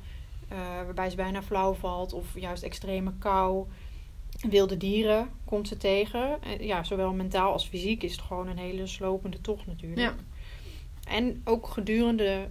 [0.48, 2.12] eh, waarbij ze bijna flauw valt.
[2.12, 3.66] Of juist extreme kou.
[4.48, 6.42] Wilde dieren komt ze tegen.
[6.42, 10.00] En ja, zowel mentaal als fysiek is het gewoon een hele slopende tocht natuurlijk.
[10.00, 10.14] Ja.
[11.09, 12.50] En ook gedurende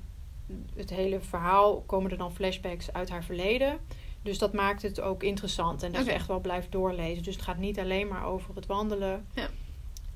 [0.76, 3.80] het hele verhaal komen er dan flashbacks uit haar verleden.
[4.22, 5.84] Dus dat maakt het ook interessant.
[5.84, 7.24] En dat je echt wel blijft doorlezen.
[7.24, 9.26] Dus het gaat niet alleen maar over het wandelen.
[9.34, 9.50] Ja.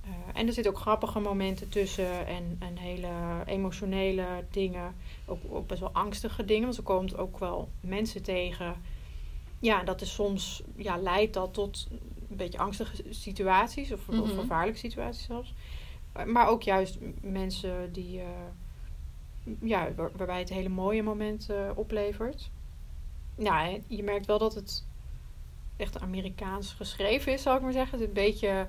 [0.04, 2.28] Eh, en er zitten ook grappige momenten tussen.
[2.28, 3.10] En, en hele
[3.46, 4.96] emotionele dingen.
[5.26, 6.64] Ook, ook best wel angstige dingen.
[6.64, 8.76] Want ze komt ook wel mensen tegen.
[9.60, 11.88] Ja, dat is soms ja, leidt dat tot
[12.30, 13.92] een beetje angstige situaties.
[13.92, 14.40] Of, of Mhm.
[14.40, 15.54] gevaarlijke situaties zelfs.
[16.26, 18.26] Maar ook juist mensen die, eh,
[19.62, 22.50] ja, waar- waarbij het hele mooie moment eh, oplevert.
[23.38, 24.86] Ja, je merkt wel dat het
[25.78, 27.92] echt Amerikaans geschreven is, zal ik maar zeggen.
[27.92, 28.68] Het is een beetje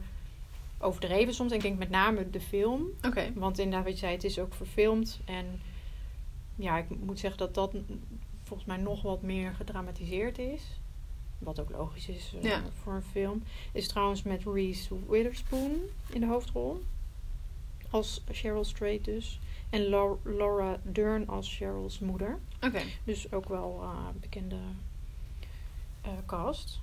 [0.78, 1.50] overdreven soms.
[1.50, 2.86] En ik denk met name de film.
[3.06, 3.32] Oké.
[3.34, 5.20] Want inderdaad, wat je zei, het is ook verfilmd.
[5.24, 5.60] En
[6.56, 7.74] ja, ik moet zeggen dat dat
[8.42, 10.62] volgens mij nog wat meer gedramatiseerd is.
[11.38, 12.62] Wat ook logisch is eh, Ja.
[12.82, 13.42] voor een film.
[13.72, 15.72] Is trouwens met Reese Witherspoon
[16.12, 16.82] in de hoofdrol.
[17.90, 19.40] Als Cheryl Strait dus.
[19.76, 22.38] En Lau- Laura Dern als Cheryl's moeder.
[22.60, 22.82] Oké.
[23.04, 24.56] Dus ook wel eh, bekende
[26.02, 26.80] eh, cast.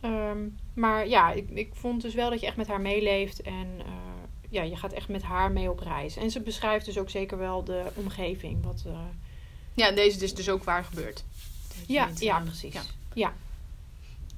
[0.00, 0.38] Ehm,
[0.74, 3.42] maar ja, ik, ik vond dus wel dat je echt met haar meeleeft.
[3.42, 3.92] En eh,
[4.48, 6.16] ja, je gaat echt met haar mee op reis.
[6.16, 8.64] En ze beschrijft dus ook zeker wel de omgeving.
[8.64, 8.84] Wat,
[9.74, 11.24] Ja, en deze is dus ook waar gebeurd.
[11.86, 12.72] ja, ja, precies.
[12.74, 12.82] ja.
[13.14, 13.32] Ja,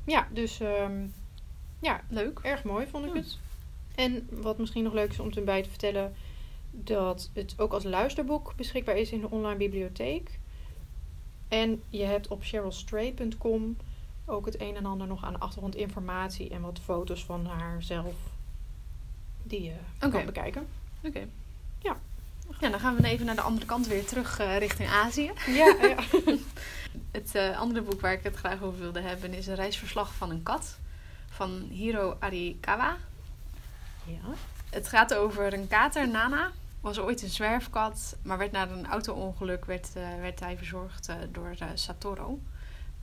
[0.06, 0.28] ja.
[0.32, 1.06] dus ehm,
[1.80, 2.38] ja, Leuk.
[2.42, 3.20] erg mooi vond ik Ja.
[3.20, 3.38] het.
[3.94, 6.14] En wat misschien nog leuk is om erbij te vertellen...
[6.70, 10.38] dat het ook als luisterboek beschikbaar is in de online bibliotheek.
[11.48, 13.76] En je hebt op cherylstray.com
[14.24, 18.14] ook het een en ander nog aan achtergrondinformatie en wat foto's van haarzelf
[19.42, 20.66] die je kan bekijken.
[21.02, 21.26] Oké.
[21.78, 21.96] Ja.
[22.60, 25.32] Ja, dan gaan we even naar de andere kant weer terug eh, richting Azië.
[25.46, 25.96] Ja, ja.
[27.10, 30.30] Het eh, andere boek waar ik het graag over wilde hebben is een reisverslag van
[30.30, 30.78] een kat
[31.28, 32.96] van Hiro Arikawa.
[34.04, 34.34] ja.
[34.70, 36.50] Het gaat over een kater, Nana.
[36.80, 41.16] Was ooit een zwerfkat, maar werd na een auto-ongeluk werd, eh, werd hij verzorgd eh,
[41.32, 42.40] door eh, Satoru.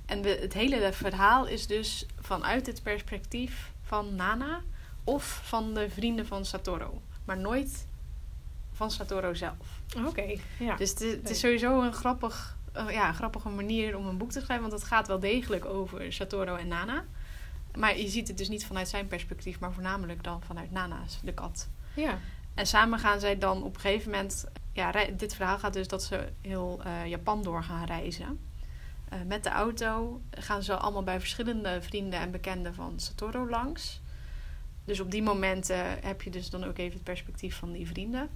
[0.06, 4.62] En het hele verhaal is dus vanuit het perspectief van Nana
[5.04, 6.90] of van de vrienden van Satoru.
[7.26, 7.88] Maar nooit
[8.74, 9.82] van Satoru zelf.
[10.06, 10.36] Oké.
[10.60, 10.76] Ja.
[10.76, 11.60] Dus het is, het is Leuk.
[11.60, 14.70] sowieso een, grappig, ja, een grappige manier om een boek te schrijven.
[14.70, 17.04] Want het gaat wel degelijk over Satoru en Nana.
[17.76, 21.34] Maar je ziet het dus niet vanuit zijn perspectief, maar voornamelijk dan vanuit Nana's, de
[21.34, 21.68] kat.
[21.94, 22.20] ja.
[22.58, 24.46] En samen gaan zij dan op een gegeven moment...
[24.74, 28.40] Ja, dit verhaal gaat dus dat ze heel eh, Japan door gaan reizen.
[29.10, 34.02] Eh, met de auto gaan ze allemaal bij verschillende vrienden en bekenden van Satoru langs.
[34.86, 38.30] Dus op die momenten heb je dus dan ook even het perspectief van die vrienden.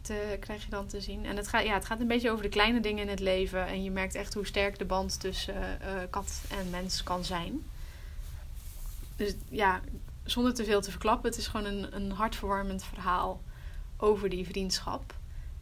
[0.00, 1.24] Te, krijg je dan te zien.
[1.24, 3.66] En het gaat, ja, het gaat een beetje over de kleine dingen in het leven.
[3.66, 7.62] En je merkt echt hoe sterk de band tussen eh, kat en mens kan zijn.
[9.16, 9.80] Dus ja,
[10.26, 13.42] zonder te veel te verklappen, het is gewoon een, een hartverwarmend verhaal
[13.96, 15.14] over die vriendschap.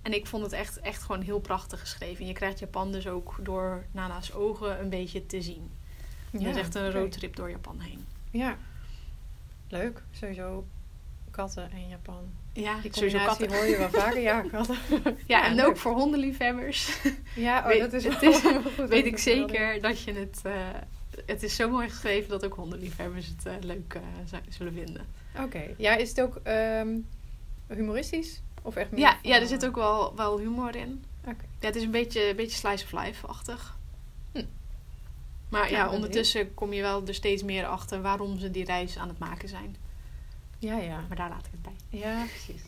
[0.03, 2.27] En ik vond het echt, echt gewoon heel prachtig geschreven.
[2.27, 5.71] Je krijgt Japan dus ook door Nana's ogen een beetje te zien.
[6.31, 8.05] Het is echt een roadtrip door Japan heen.
[8.31, 8.57] Ja.
[9.69, 10.03] Leuk.
[10.11, 10.67] Sowieso
[11.31, 12.23] katten en Japan.
[12.53, 13.53] Ja, Die sowieso katten.
[13.55, 14.21] hoor je wel vaker.
[14.21, 14.77] Ja, katten.
[15.27, 15.67] Ja, en leuk.
[15.67, 16.99] ook voor hondenliefhebbers
[17.35, 18.77] Ja, oh, Weet- dat is het is- goed.
[18.77, 20.41] weet Dat ik zeker dat je het...
[20.45, 20.53] eh,
[21.27, 25.07] het is zo mooi geschreven dat ook hondenliefhebbers het eh, leuk eh, zullen vinden.
[25.41, 25.63] Oké.
[25.77, 26.99] Ja, is het ook ehm,
[27.67, 28.41] humoristisch?
[28.63, 31.05] Of echt meer Ja, van- ja, er zit ook wel, wel humor in.
[31.25, 31.45] Oké.
[31.61, 33.77] Ja, het is een beetje, een beetje slice of life-achtig.
[34.33, 34.45] Hm.
[35.49, 38.65] Maar Ja, ja, ben ondertussen kom je wel er steeds meer achter waarom ze die
[38.65, 39.77] reis aan het maken zijn.
[40.59, 41.05] Ja, ja.
[41.09, 42.01] Maar daar laat ik het bij.
[42.01, 42.63] Ja, precies.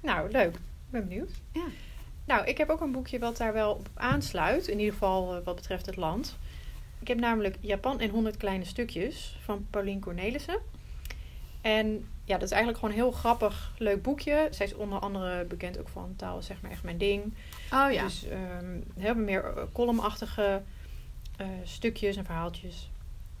[0.00, 0.54] Nou, leuk.
[0.54, 1.30] Ik ben benieuwd.
[1.52, 1.64] Ja.
[2.24, 4.66] Nou, ik heb ook een boekje wat daar wel op aansluit.
[4.68, 6.36] In ieder geval eh, wat betreft het land.
[7.00, 10.58] Ik heb namelijk Japan in 100 kleine stukjes van Pauline Cornelissen.
[11.60, 14.48] En ja, dat is eigenlijk gewoon een heel grappig, leuk boekje.
[14.50, 17.34] Zij is onder andere bekend ook van taal, zeg maar echt mijn ding.
[17.72, 18.02] Oh ja.
[18.02, 20.62] Dus ehm heel meer eh, columnachtige
[21.36, 22.90] eh, stukjes en verhaaltjes.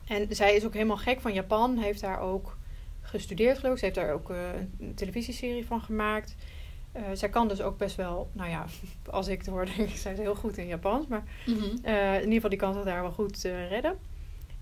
[0.06, 1.78] En zij is ook helemaal gek van Japan.
[1.78, 2.56] Heeft daar ook
[3.00, 3.78] gestudeerd geloof ik.
[3.78, 4.36] Ze heeft daar ook eh,
[4.80, 6.36] een televisieserie van gemaakt.
[6.92, 8.66] Eh, zij kan dus ook best wel, nou ja,
[9.10, 11.06] als ik het hoor, denk ik, zij is heel goed in Japans.
[11.06, 11.64] Maar Mhm.
[11.82, 13.98] eh, in ieder geval, die kan zich daar wel goed eh, redden.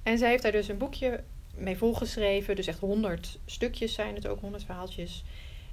[0.02, 1.22] En zij heeft daar dus een boekje
[1.54, 2.56] mee volgeschreven.
[2.56, 5.24] Dus echt honderd stukjes zijn het ook, honderd verhaaltjes.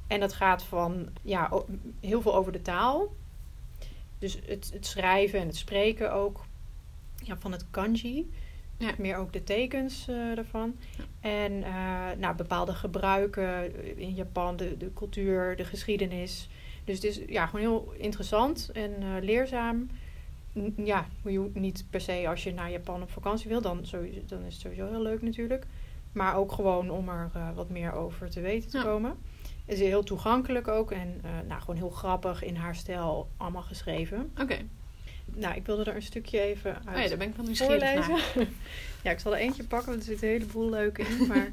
[0.07, 1.51] En dat gaat van, ja,
[1.99, 3.13] heel veel over de taal.
[4.19, 6.45] Dus het, het schrijven en het spreken ook.
[7.23, 8.29] Ja, van het kanji.
[8.77, 8.91] Ja.
[8.97, 10.75] Meer ook de tekens eh daarvan.
[11.19, 11.71] En eh,
[12.17, 16.49] nou, bepaalde gebruiken in Japan, de, de cultuur, de geschiedenis.
[16.83, 19.89] Dus het is ja, gewoon heel interessant en eh, leerzaam.
[20.59, 24.19] N- Ja, je niet per se als je naar Japan op vakantie wil, dan, sowieso,
[24.25, 25.65] dan is het sowieso heel leuk natuurlijk.
[26.11, 28.83] Maar ook gewoon om er eh, wat meer over te weten te Ja.
[28.83, 29.15] komen.
[29.65, 33.61] Het is heel toegankelijk ook en eh, nou, gewoon heel grappig in haar stijl allemaal
[33.61, 34.31] geschreven.
[34.41, 34.57] Oké.
[35.35, 37.93] Nou, ik wilde er een stukje even uit Oh ja, daar ben ik wel nieuwsgierig
[37.93, 38.03] naar.
[38.03, 38.53] voorlezen.
[39.03, 41.27] ja, ik zal er eentje pakken, want er zit een heleboel leuk in.
[41.27, 41.51] Maar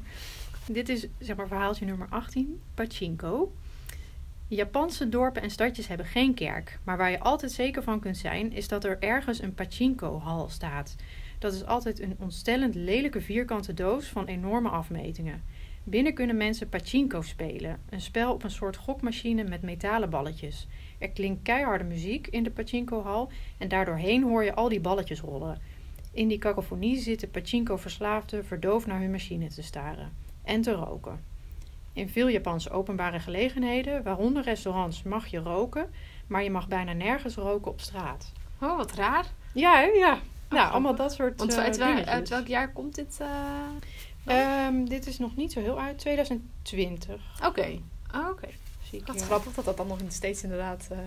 [0.65, 3.51] dit is zeg maar verhaaltje nummer 18, Pachinko.
[4.47, 6.79] Japanse dorpen en stadjes hebben geen kerk.
[6.83, 10.95] Maar waar je altijd zeker van kunt zijn, is dat er ergens een pachinko-hal staat.
[11.39, 15.43] Dat is altijd een ontstellend lelijke vierkante doos van enorme afmetingen.
[15.83, 17.79] Binnen kunnen mensen pachinko spelen.
[17.89, 20.67] Een spel op een soort gokmachine met metalen balletjes.
[21.01, 25.57] Er klinkt keiharde muziek in de pachinko-hal en daardoorheen hoor je al die balletjes rollen.
[26.11, 30.11] In die cacophonie zitten pachinko-verslaafden verdoofd naar hun machine te staren
[30.43, 31.19] en te roken.
[31.93, 35.89] In veel Japanse openbare gelegenheden, waaronder restaurants, mag je roken,
[36.27, 38.31] maar je mag bijna nergens roken op straat.
[38.61, 39.25] Oh, wat raar.
[39.53, 39.83] Ja, hè?
[39.85, 40.07] ja.
[40.09, 40.71] nou, grappig.
[40.71, 43.17] allemaal dat soort Want eh, uit, waar- uit welk jaar komt dit?
[43.19, 43.27] eh?
[44.65, 47.41] Ehm, dit is nog niet zo heel uit, 2020.
[47.45, 47.79] Oké.
[48.15, 48.47] Oh, Oké.
[48.91, 50.97] Zie ik Wat grappig dat dat dan nog steeds inderdaad eh,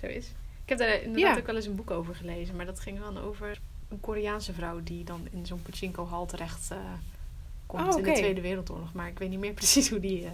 [0.00, 0.26] zo is.
[0.62, 1.40] Ik heb daar inderdaad Ja.
[1.40, 2.56] ook wel eens een boek over gelezen.
[2.56, 6.78] Maar dat ging dan over een Koreaanse vrouw die dan in zo'n pachinko-hal terecht eh,
[7.66, 8.12] komt Oh, in de.
[8.12, 8.92] Tweede Wereldoorlog.
[8.92, 10.24] Maar ik weet niet meer precies hoe die...
[10.24, 10.30] eh,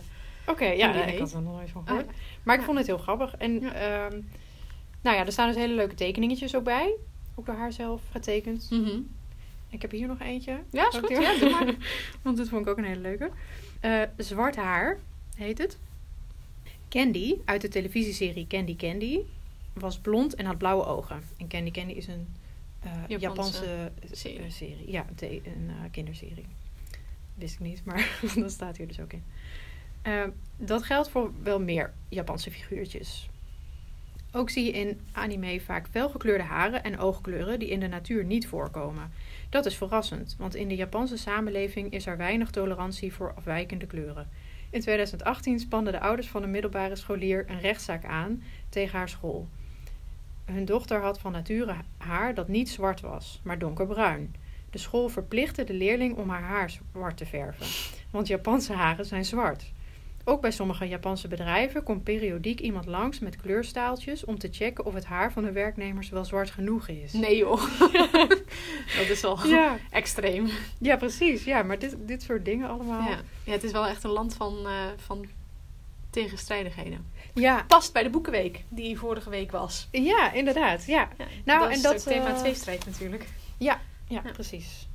[0.47, 2.07] Oké, ja, die ik had er nog nooit van ah, gehoord.
[2.43, 2.67] Maar ik Ja.
[2.67, 3.37] vond het heel grappig.
[3.37, 3.73] En Ja.
[3.73, 4.21] ehm,
[5.01, 6.95] nou ja, er staan dus hele leuke tekeningetjes ook bij.
[7.35, 8.67] Ook door haar zelf getekend.
[8.71, 8.99] mhm.
[9.69, 10.59] Ik heb hier nog eentje.
[10.71, 11.09] Ja, is goed.
[11.09, 11.75] Ja, doe maar.
[12.23, 13.31] Want dit vond ik ook een hele leuke.
[14.17, 14.99] Zwart haar
[15.37, 15.79] heet het.
[16.93, 19.21] Candy uit de televisieserie Candy Candy.
[19.73, 21.23] was blond en had blauwe ogen.
[21.37, 22.27] En Candy Candy is een
[22.81, 24.91] eh, Japanse Japanse, serie.
[24.91, 26.47] Ja, een, eh, kinderserie.
[27.35, 29.23] Wist ik niet, maar dat staat hier dus ook in.
[30.03, 30.25] Eh,
[30.57, 33.29] dat geldt voor wel meer Japanse figuurtjes.
[34.33, 38.47] Ook zie je in anime vaak felgekleurde haren en oogkleuren die in de natuur niet
[38.47, 39.13] voorkomen.
[39.49, 44.29] Dat is verrassend, want in de Japanse samenleving is er weinig tolerantie voor afwijkende kleuren.
[44.73, 49.49] In 2018 spanden de ouders van een middelbare scholier een rechtszaak aan tegen haar school.
[50.45, 54.35] Hun dochter had van nature haar dat niet zwart was, maar donkerbruin.
[54.71, 57.67] De school verplichtte de leerling om haar haar zwart te verven,
[58.11, 59.73] want Japanse haren zijn zwart.
[60.25, 64.95] Ook bij sommige Japanse bedrijven komt periodiek iemand langs met kleurstaaltjes om te checken of
[64.95, 67.13] het haar van de werknemers wel zwart genoeg is.
[67.13, 67.63] Nee joh.
[68.99, 70.49] dat is wel Ja, extreem.
[70.79, 71.45] ja precies.
[71.45, 73.09] Ja, maar dit, dit soort dingen allemaal.
[73.11, 73.21] Ja.
[73.45, 75.27] ja, het is wel echt een land van, eh, van
[76.11, 77.07] tegenstrijdigheden.
[77.35, 79.89] ja, Past bij de Boekenweek, die vorige week was.
[79.91, 80.87] ja, inderdaad.
[80.87, 83.27] Ja, Ja, Nou, dat en is dat, ook thema eh, tweestrijd natuurlijk.
[83.59, 84.21] ja, Ja.
[84.33, 84.89] precies.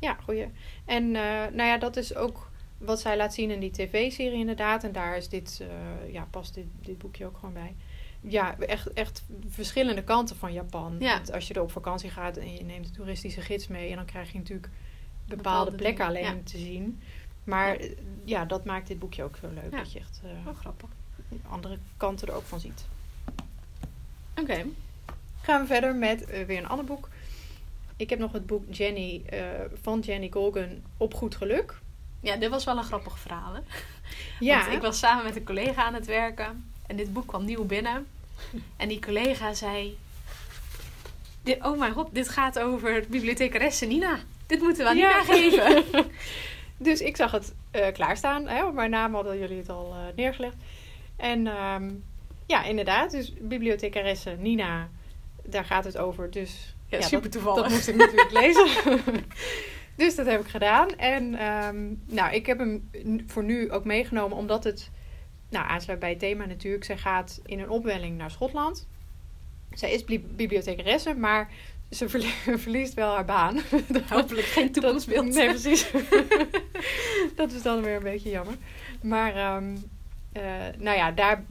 [0.00, 0.46] Ja, goeie.
[0.84, 2.47] En eh, nou ja, dat is ook
[2.78, 4.84] wat zij laat zien in die tv-serie inderdaad.
[4.84, 7.74] En daar is dit, eh, ja, past dit, dit boekje ook gewoon bij.
[8.20, 10.96] Ja, echt, echt verschillende kanten van Japan.
[10.98, 11.14] Ja.
[11.14, 13.90] Want Als je er op vakantie gaat en je neemt de toeristische gids mee...
[13.90, 14.68] en dan krijg je natuurlijk
[15.24, 16.36] bepaalde, Bepaalde plekken alleen ja.
[16.44, 17.00] te zien.
[17.44, 17.90] Maar eh,
[18.24, 18.44] ja.
[18.44, 19.70] dat maakt dit boekje ook zo leuk.
[19.72, 20.88] Dat je echt eh, Oh, grappig.
[21.48, 22.86] andere kanten er ook van ziet.
[24.40, 24.64] Oké.
[25.40, 27.08] Gaan we verder met weer een ander boek.
[27.96, 29.22] Ik heb nog het boek Jenny
[29.82, 31.80] van Jenny Colgan op goed geluk.
[32.20, 33.54] Ja, dit was wel een grappig verhaal.
[33.54, 33.60] Hè?
[34.40, 36.70] Ja, Want ik was samen met een collega aan het werken.
[36.86, 38.06] En dit boek kwam nieuw binnen.
[38.76, 39.98] En die collega zei...
[41.62, 44.18] Oh mijn god, dit gaat over bibliothecaresse Nina.
[44.46, 45.22] Dit moeten we aan Ja.
[45.22, 45.84] Nina geven.
[46.76, 48.46] dus ik zag het eh, klaarstaan.
[48.48, 50.56] Hè, op mijn naam hadden jullie het al eh, neergelegd.
[51.16, 51.90] En ehm,
[52.46, 53.10] ja, inderdaad.
[53.10, 54.88] Dus bibliothecaresse Nina,
[55.44, 56.30] daar gaat het over.
[56.30, 57.62] Dus Ja, Ja, super toevallig.
[57.62, 58.66] dat moest ik natuurlijk lezen.
[59.98, 60.88] dus dat heb ik gedaan.
[60.96, 62.90] En ehm, nou, ik heb hem
[63.26, 64.90] voor nu ook meegenomen omdat het
[65.48, 66.84] nou, aansluit bij het thema natuurlijk.
[66.84, 68.86] Zij gaat in een opwelling naar Schotland.
[69.72, 71.50] Zij is bli- bibliothecaresse, maar
[71.90, 73.58] ze verlie- verliest wel haar baan.
[74.08, 75.24] Hopelijk geen toekomstbeeld.
[75.26, 75.90] Dat, nee, precies.
[77.36, 78.54] dat is dan weer een beetje jammer.
[79.02, 79.76] Maar, ehm,
[80.32, 80.42] eh,
[80.78, 81.44] nou ja, daar,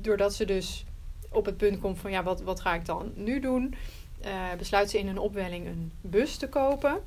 [0.00, 0.84] doordat ze dus
[1.30, 3.74] op het punt komt van, ja, wat, wat ga ik dan nu doen?
[4.20, 7.00] eh, besluit ze in een opwelling een bus te kopen.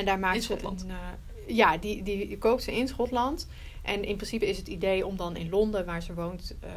[0.00, 0.82] En daar maakt In ze Schotland?
[0.82, 3.46] Een, eh, ja, die, die koopt ze in Schotland.
[3.82, 6.70] En in principe is het idee om dan in Londen, waar ze woont, eh,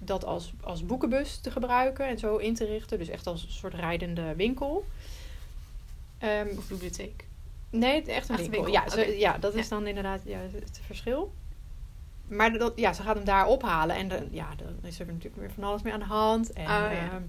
[0.00, 2.98] dat als, als boekenbus te gebruiken en zo in te richten.
[2.98, 4.84] Dus echt als een soort rijdende winkel.
[6.18, 7.24] Ehm, Of bibliotheek.
[7.70, 8.64] Nee, echt een Echt winkel.
[8.64, 11.32] winkel, Ja, ze- ja, dat is dan inderdaad ja, het verschil.
[12.28, 13.96] Maar dat, ja, ze gaat hem daar ophalen.
[13.96, 16.52] En dan, ja, dan is er natuurlijk weer van alles mee aan de hand.
[16.52, 16.90] En, Oh, ja.
[16.90, 17.22] ehm,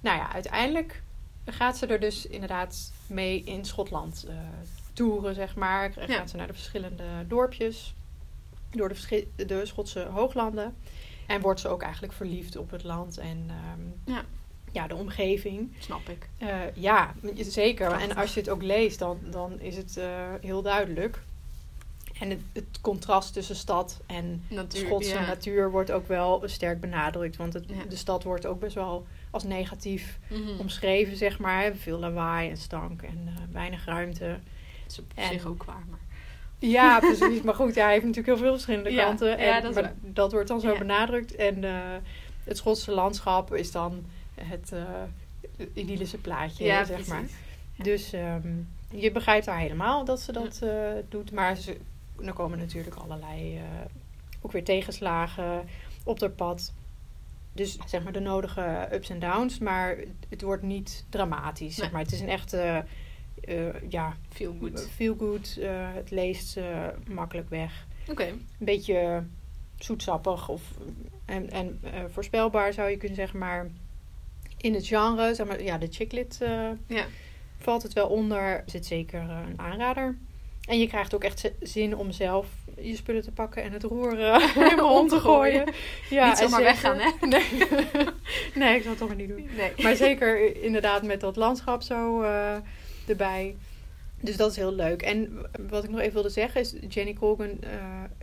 [0.00, 1.02] nou ja, uiteindelijk
[1.46, 4.34] gaat ze er dus inderdaad mee in Schotland eh
[4.96, 5.92] toeren, zeg maar.
[6.06, 6.14] Ja.
[6.14, 7.94] Gaat ze naar de verschillende dorpjes.
[8.70, 10.74] Door de, de Schotse hooglanden.
[11.26, 14.24] En wordt ze ook eigenlijk verliefd op het land en ehm, Ja.
[14.72, 15.72] ja, de omgeving.
[15.78, 16.28] Snap ik.
[16.38, 17.86] Eh, ja, zeker.
[17.86, 18.10] Prachtig.
[18.10, 21.22] En als je het ook leest, dan, dan is het eh, heel duidelijk.
[22.20, 25.26] En het, het contrast tussen stad en Natuur, Schotse ja.
[25.26, 27.36] natuur wordt ook wel sterk benadrukt.
[27.36, 30.58] Want het, de stad wordt ook best wel als negatief Mhm.
[30.58, 31.74] omschreven, zeg maar.
[31.74, 34.24] Veel lawaai en stank en eh, weinig ruimte.
[34.82, 35.84] Dat is op En- zich ook waar.
[35.90, 35.98] Maar...
[36.58, 37.42] Ja, precies.
[37.42, 39.38] maar goed, ja, hij heeft natuurlijk heel veel verschillende Ja, kanten.
[39.38, 40.78] En, ja, dat maar dat wordt dan zo Ja.
[40.78, 41.34] benadrukt.
[41.34, 41.72] En eh,
[42.44, 47.12] het Schotse landschap is dan het eh, idyllische plaatje, Ja, zeg precies.
[47.12, 47.24] maar.
[47.76, 48.48] Dus ehm,
[48.90, 50.70] je begrijpt haar helemaal dat ze dat eh,
[51.08, 51.32] doet.
[51.32, 51.76] Maar ze,
[52.24, 53.62] er komen natuurlijk allerlei eh,
[54.40, 55.68] ook weer tegenslagen
[56.04, 56.72] op haar pad.
[57.56, 59.58] Dus zeg maar de nodige ups en downs.
[59.58, 59.96] Maar
[60.28, 61.74] het wordt niet dramatisch.
[61.74, 62.00] Zeg maar.
[62.02, 62.84] Het is een echte
[63.44, 64.88] eh, ja, Feel good.
[64.94, 65.56] feel good.
[65.60, 66.58] eh, het leest
[67.08, 67.86] makkelijk weg.
[68.08, 68.24] Oké.
[68.26, 69.22] Een beetje
[69.78, 70.62] zoetsappig of,
[71.24, 73.38] en, en eh, voorspelbaar zou je kunnen zeggen.
[73.38, 73.66] Maar
[74.56, 76.38] in het genre, zeg maar, ja, de chicklit
[76.86, 77.06] Ja.
[77.58, 78.38] valt het wel onder.
[78.42, 80.16] Er zit zeker een aanrader.
[80.66, 82.46] En je krijgt ook echt zin om zelf
[82.80, 85.64] je spullen te pakken en het roer eh, helemaal om te gooien.
[86.10, 87.10] Ja, Niet en zomaar weggaan, hè?
[87.26, 87.44] Nee.
[88.54, 89.48] nee, ik zal het toch maar niet doen.
[89.56, 89.72] Nee.
[89.82, 92.56] Maar zeker inderdaad met dat landschap zo eh,
[93.06, 93.56] erbij.
[94.20, 95.02] Dus dat is heel leuk.
[95.02, 96.74] En wat ik nog even wilde zeggen is...
[96.88, 97.70] Jenny Colgan eh,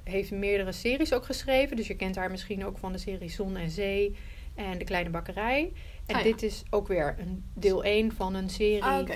[0.03, 1.75] heeft meerdere series ook geschreven.
[1.75, 4.15] Dus je kent haar misschien ook van de serie Zon en Zee
[4.55, 5.71] en De Kleine Bakkerij.
[6.05, 6.27] En Ah, ja.
[6.31, 8.83] dit is ook weer een deel 1 van een serie.
[8.83, 9.09] Ah,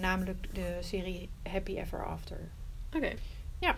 [0.00, 2.50] namelijk de serie Happy Ever After.
[2.96, 3.12] Oké.
[3.60, 3.76] Ja.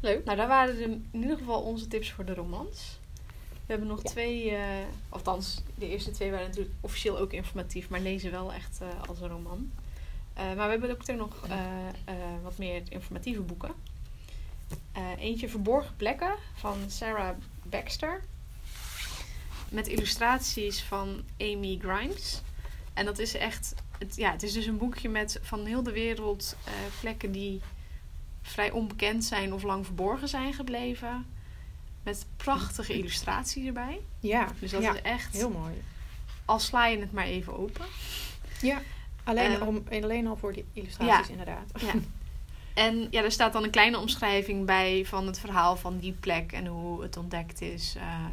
[0.00, 0.24] Leuk.
[0.24, 2.98] Nou, daar waren de- in ieder geval onze tips voor de romans.
[3.50, 4.10] We hebben nog Ja.
[4.10, 8.78] twee, eh, althans, de eerste twee waren natuurlijk officieel ook informatief, maar lezen wel echt
[8.80, 9.72] eh, als een roman.
[10.34, 11.46] Eh, maar we hebben ook nog
[12.42, 13.72] wat meer informatieve boeken.
[15.18, 18.22] Eentje Verborgen Plekken van Sarah Baxter.
[19.68, 22.40] Met illustraties van Amy Grimes.
[22.94, 25.92] En dat is echt, het, ja, het is dus een boekje met van heel de
[25.92, 26.56] wereld
[27.00, 27.60] plekken die
[28.46, 31.26] vrij onbekend zijn of lang verborgen zijn gebleven.
[32.02, 34.00] Met prachtige illustraties erbij.
[34.20, 35.82] Ja, Dus dat ja, is echt, heel mooi.
[36.44, 37.84] al sla je het maar even open.
[38.60, 38.80] Ja,
[39.24, 41.32] alleen, Eh, om, alleen al voor die illustraties ja.
[41.32, 41.70] inderdaad.
[41.80, 41.92] Ja.
[42.74, 46.52] En ja, er staat dan een kleine omschrijving bij van het verhaal van die plek
[46.52, 48.24] en hoe het ontdekt is, eh,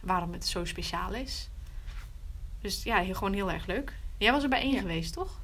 [0.00, 1.48] waarom het zo speciaal is.
[2.60, 3.92] Dus ja, heel, gewoon heel erg leuk.
[4.18, 4.80] Jij was er bij één Ja.
[4.80, 5.40] geweest, toch?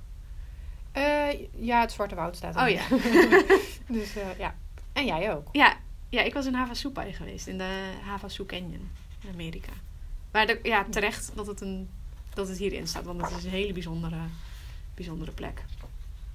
[0.98, 2.62] Eh, ja, het Zwarte Woud staat er.
[2.62, 2.82] Oh ja.
[3.98, 4.54] dus eh, ja.
[4.92, 5.48] En jij ook.
[5.52, 5.76] Ja,
[6.08, 8.90] ja, ik was in Havasupai geweest, in de Havasu Canyon
[9.22, 9.72] in Amerika.
[10.32, 11.88] Maar de, ja, terecht dat het, een,
[12.34, 14.20] dat het hierin staat, want het is een hele bijzondere,
[14.94, 15.64] bijzondere plek.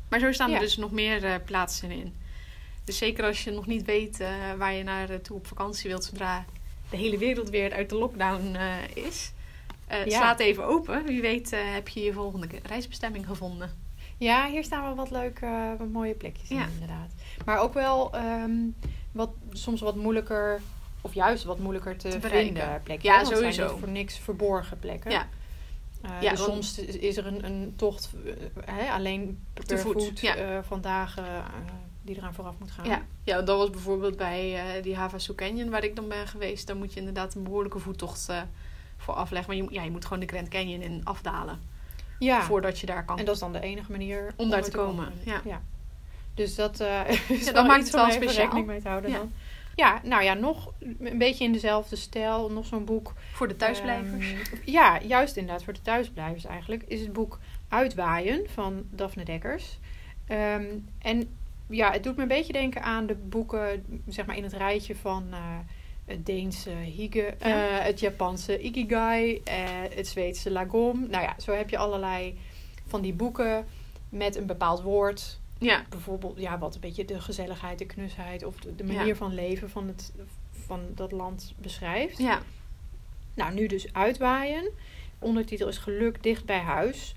[0.09, 0.55] Maar zo staan Ja.
[0.55, 2.13] er dus nog meer eh, plaatsen in.
[2.83, 4.17] Dus zeker als je nog niet weet
[4.57, 6.45] waar je naartoe op vakantie wilt, zodra
[6.89, 8.57] de hele wereld weer uit de lockdown
[8.93, 9.31] is.
[9.87, 10.05] Ja.
[10.07, 11.05] Sla het even open.
[11.05, 13.82] Wie weet heb je je volgende reisbestemming gevonden.
[14.23, 16.67] Ja, hier staan wel wat leuke, wat mooie plekjes in, Ja.
[16.73, 17.11] inderdaad.
[17.45, 18.51] Maar ook wel ehm,
[19.11, 20.61] wat, soms wat moeilijker,
[21.01, 23.11] of juist wat moeilijker te, vinden plekjes.
[23.11, 23.69] Ja, zijn sowieso.
[23.71, 25.11] niet voor niks verborgen plekken.
[25.11, 25.27] Ja.
[26.01, 28.09] Eh, Ja, dus soms is er een, een tocht
[28.65, 30.35] eh, alleen per Te voet, voet, ja.
[30.35, 31.45] eh, van dagen eh,
[32.01, 32.85] die eraan vooraf moet gaan.
[32.85, 33.01] Ja.
[33.23, 36.67] ja, dat was bijvoorbeeld bij die Havasu Canyon waar ik dan ben geweest.
[36.67, 38.29] Daar moet je inderdaad een behoorlijke voettocht
[38.97, 39.55] voor afleggen.
[39.57, 41.59] Maar je, ja, je moet gewoon de Grand Canyon in afdalen
[42.23, 42.41] Ja.
[42.43, 43.19] voordat je daar kan.
[43.19, 45.61] En dat is dan de enige manier Om daar te komen, ja.
[46.33, 48.43] Dus dat eh is dat wel maakt het wel speciaal.
[48.43, 49.17] rekening mee te houden Ja.
[49.17, 49.31] dan.
[49.75, 52.49] Ja, nou ja, nog een beetje in dezelfde stijl.
[52.51, 53.13] Nog zo'n boek.
[53.33, 54.31] voor de thuisblijvers.
[54.33, 55.63] Ehm, ja, juist inderdaad.
[55.63, 56.83] Voor de thuisblijvers eigenlijk.
[56.87, 59.79] Is het boek Uitwaaien van Daphne Dekkers.
[60.27, 60.63] Ehm,
[61.01, 64.53] en ja, het doet me een beetje denken aan de boeken, zeg maar in het
[64.53, 65.39] rijtje van eh,
[66.05, 67.77] het Deense Hige, Ja.
[67.79, 69.55] eh, het Japanse Ikigai, eh,
[69.95, 70.99] het Zweedse Lagom.
[71.09, 72.37] Nou ja, zo heb je allerlei
[72.87, 73.65] van die boeken
[74.09, 75.39] met een bepaald woord.
[75.57, 78.93] ja, Bijvoorbeeld, ja, wat een beetje de gezelligheid, de knusheid of de, de Ja.
[78.93, 80.13] manier van leven van, het,
[80.65, 82.17] van dat land beschrijft.
[82.17, 82.41] ja.
[83.35, 84.69] Nou, nu dus uitwaaien.
[85.19, 87.15] Ondertitel is Geluk dicht bij huis.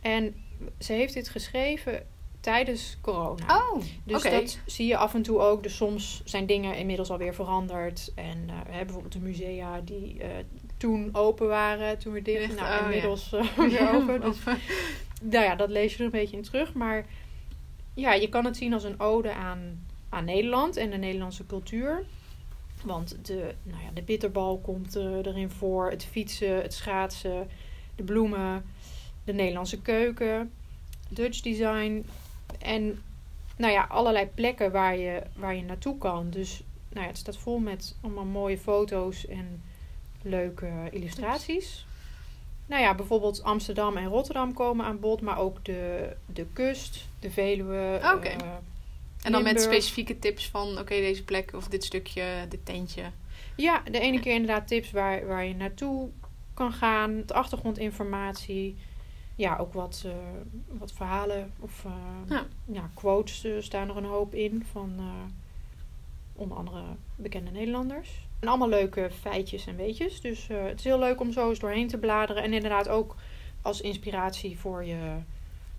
[0.00, 0.34] En
[0.78, 2.06] ze heeft dit geschreven
[2.46, 3.56] tijdens corona.
[3.56, 5.62] Oh, dus dat zie je af en toe ook.
[5.62, 8.12] Dus soms zijn dingen inmiddels alweer veranderd.
[8.14, 10.28] En eh, we hebben bijvoorbeeld de musea die eh,
[10.76, 12.40] toen open waren, toen weer dicht.
[12.40, 12.84] Dicht, nou, oh, ja.
[12.84, 14.20] inmiddels eh, weer open.
[14.20, 14.38] Dus
[15.22, 16.72] nou ja, dat lees je er een beetje in terug.
[16.72, 17.06] Maar
[17.94, 22.04] ja, je kan het zien als een ode aan, aan Nederland en de Nederlandse cultuur.
[22.84, 25.90] Want de, nou ja, de bitterbal komt eh, erin voor.
[25.90, 27.48] Het fietsen, het schaatsen,
[27.94, 28.64] de bloemen,
[29.24, 30.52] de Nederlandse keuken,
[31.08, 32.04] Dutch design.
[32.58, 33.02] En
[33.56, 36.30] nou ja, allerlei plekken waar je, waar je naartoe kan.
[36.30, 39.62] Dus nou ja, het staat vol met allemaal mooie foto's en
[40.22, 41.86] leuke illustraties.
[42.66, 47.30] Nou ja, bijvoorbeeld Amsterdam en Rotterdam komen aan bod, maar ook de, de kust, de
[47.30, 48.00] Veluwe.
[48.14, 48.28] Oké.
[48.28, 48.48] eh,
[49.22, 53.02] en dan met specifieke tips van, oké, deze plek of dit stukje, dit tentje.
[53.56, 56.08] Ja, de ene keer inderdaad tips waar, waar je naartoe
[56.54, 57.22] kan gaan.
[57.26, 58.76] De achtergrondinformatie.
[59.36, 60.12] Ja, ook wat, eh,
[60.78, 61.92] wat verhalen of eh,
[62.28, 62.46] Ja.
[62.64, 62.90] ja.
[62.94, 65.00] quotes eh, staan er een hoop in van
[66.32, 66.82] onder andere
[67.16, 68.26] bekende Nederlanders.
[68.40, 70.20] En allemaal leuke feitjes en weetjes.
[70.20, 72.42] Dus het is heel leuk om zo eens doorheen te bladeren.
[72.42, 73.16] En inderdaad ook
[73.62, 75.16] als inspiratie voor je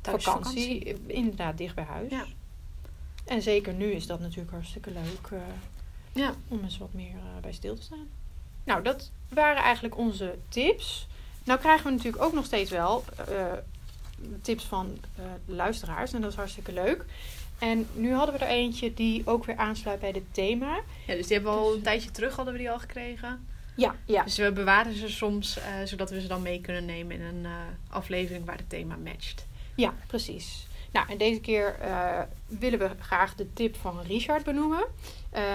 [0.02, 0.96] vakantie.
[1.08, 2.12] Inderdaad, dicht bij huis.
[2.12, 2.26] Ja.
[3.26, 5.42] En zeker nu is dat natuurlijk hartstikke leuk.
[6.12, 6.34] Ja.
[6.48, 8.08] om eens wat meer bij stil te staan.
[8.64, 11.08] Nou, dat waren eigenlijk onze tips.
[11.48, 13.46] Nou krijgen we natuurlijk ook nog steeds wel eh,
[14.42, 16.14] tips van eh, luisteraars.
[16.14, 17.06] En dat is hartstikke leuk.
[17.60, 20.80] En nu hadden we er eentje die ook weer aansluit bij dit thema.
[21.06, 23.48] ja, dus die hebben we al Dus- een tijdje terug, hadden we die al gekregen.
[23.76, 24.24] Ja, ja.
[24.24, 27.48] Dus we bewaren ze soms, eh, zodat we ze dan mee kunnen nemen in een
[27.90, 29.46] aflevering waar het thema matcht.
[29.76, 30.68] Ja, precies.
[30.92, 31.76] Nou, en deze keer
[32.48, 34.86] willen we graag de tip van Richard benoemen.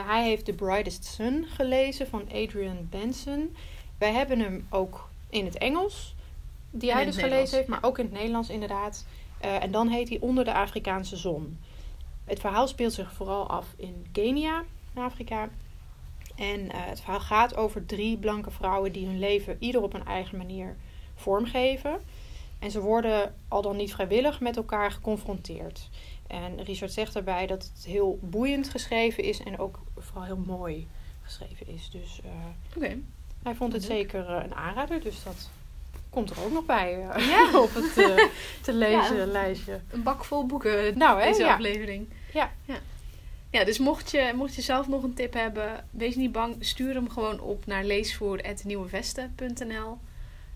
[0.06, 3.56] Hij heeft The Brightest Sun gelezen van Adrian Benson.
[3.98, 6.14] Wij hebben hem ook in het Engels,
[6.70, 9.06] die En hij dus gelezen Nederlands, heeft, maar ook in het Nederlands inderdaad.
[9.40, 11.58] Eh, en dan heet hij Onder de Afrikaanse Zon.
[12.24, 14.64] Het verhaal speelt zich vooral af in Kenia,
[14.94, 15.48] in Afrika.
[16.36, 20.06] En eh, het verhaal gaat over drie blanke vrouwen die hun leven ieder op een
[20.06, 20.76] eigen manier
[21.14, 22.00] vormgeven.
[22.58, 25.88] En ze worden al dan niet vrijwillig met elkaar geconfronteerd.
[26.26, 30.88] En Richard zegt daarbij dat het heel boeiend geschreven is en ook vooral heel mooi
[31.22, 31.90] geschreven is.
[31.90, 32.20] Dus
[32.76, 32.98] Oké.
[33.42, 35.50] Hij vond het zeker eh, een aanrader, dus dat
[36.10, 37.50] komt er ook nog bij eh, Ja.
[37.60, 38.24] op het eh,
[38.62, 39.26] te lezen Ja.
[39.26, 39.80] lijstje.
[39.90, 41.52] Een bak vol boeken Nou, hè, deze ja.
[41.52, 42.08] aflevering.
[42.32, 42.52] Ja.
[42.64, 42.76] ja.
[43.50, 46.56] Ja, dus mocht je, mocht je zelf nog een tip hebben, wees niet bang.
[46.60, 49.98] Stuur hem gewoon op naar leesvoer.nieuwevesten.nl.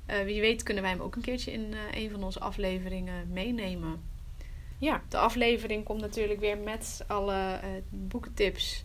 [0.07, 4.03] Eh wie weet kunnen wij hem ook een keertje in een van onze afleveringen meenemen.
[4.79, 8.85] Ja, De aflevering komt natuurlijk weer met alle eh, boekentips.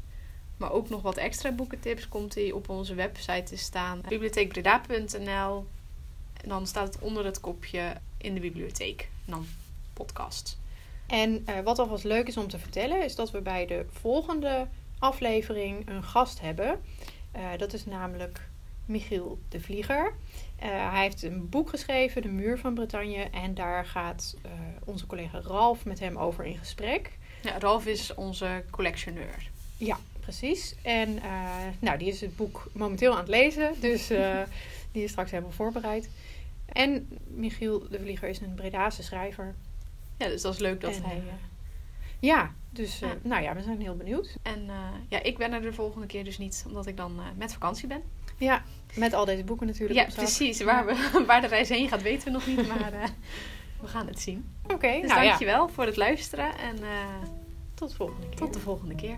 [0.61, 4.01] Maar ook nog wat extra boekentips komt die op onze website te staan.
[4.09, 5.65] bibliotheekbreda.nl
[6.41, 9.09] En dan staat het onder het kopje in de bibliotheek.
[9.25, 9.45] En dan
[9.93, 10.59] podcast.
[11.07, 14.67] En eh, wat alvast leuk is om te vertellen, is dat we bij de volgende
[14.99, 16.81] aflevering een gast hebben.
[17.31, 18.49] Eh, dat is namelijk
[18.85, 20.13] Michiel de Vlieger.
[20.55, 23.29] Eh, hij heeft een boek geschreven, De Muur van Bretagne.
[23.31, 24.37] En daar gaat
[24.85, 27.17] onze collega Ralf met hem over in gesprek.
[27.41, 29.49] Ja, Ralf is onze collectioneur.
[29.77, 29.97] Ja,
[30.37, 30.75] precies.
[30.81, 31.31] En eh,
[31.79, 33.73] nou, die is het boek momenteel aan het lezen.
[33.79, 34.39] Dus eh,
[34.91, 36.09] die is straks helemaal voorbereid.
[36.65, 39.55] En Michiel de Vlieger is een Bredase schrijver.
[40.17, 41.17] Ja, dus dat is leuk dat En, hij...
[41.17, 41.33] eh,
[42.19, 43.15] ja, dus Ja.
[43.21, 44.35] nou ja, we zijn heel benieuwd.
[44.41, 44.69] En
[45.07, 48.01] ja, ik ben er de volgende keer dus niet, omdat ik dan met vakantie ben.
[48.37, 48.63] Ja,
[48.95, 49.99] met al deze boeken natuurlijk.
[49.99, 50.61] Ja, precies.
[50.61, 53.11] Waar, we, waar de reis heen gaat weten we nog niet, maar
[53.81, 54.45] we gaan het zien.
[54.63, 56.77] Oké, Dus nou ja, dankjewel voor het luisteren en
[57.73, 58.37] tot de volgende keer.
[58.37, 59.17] tot de volgende keer.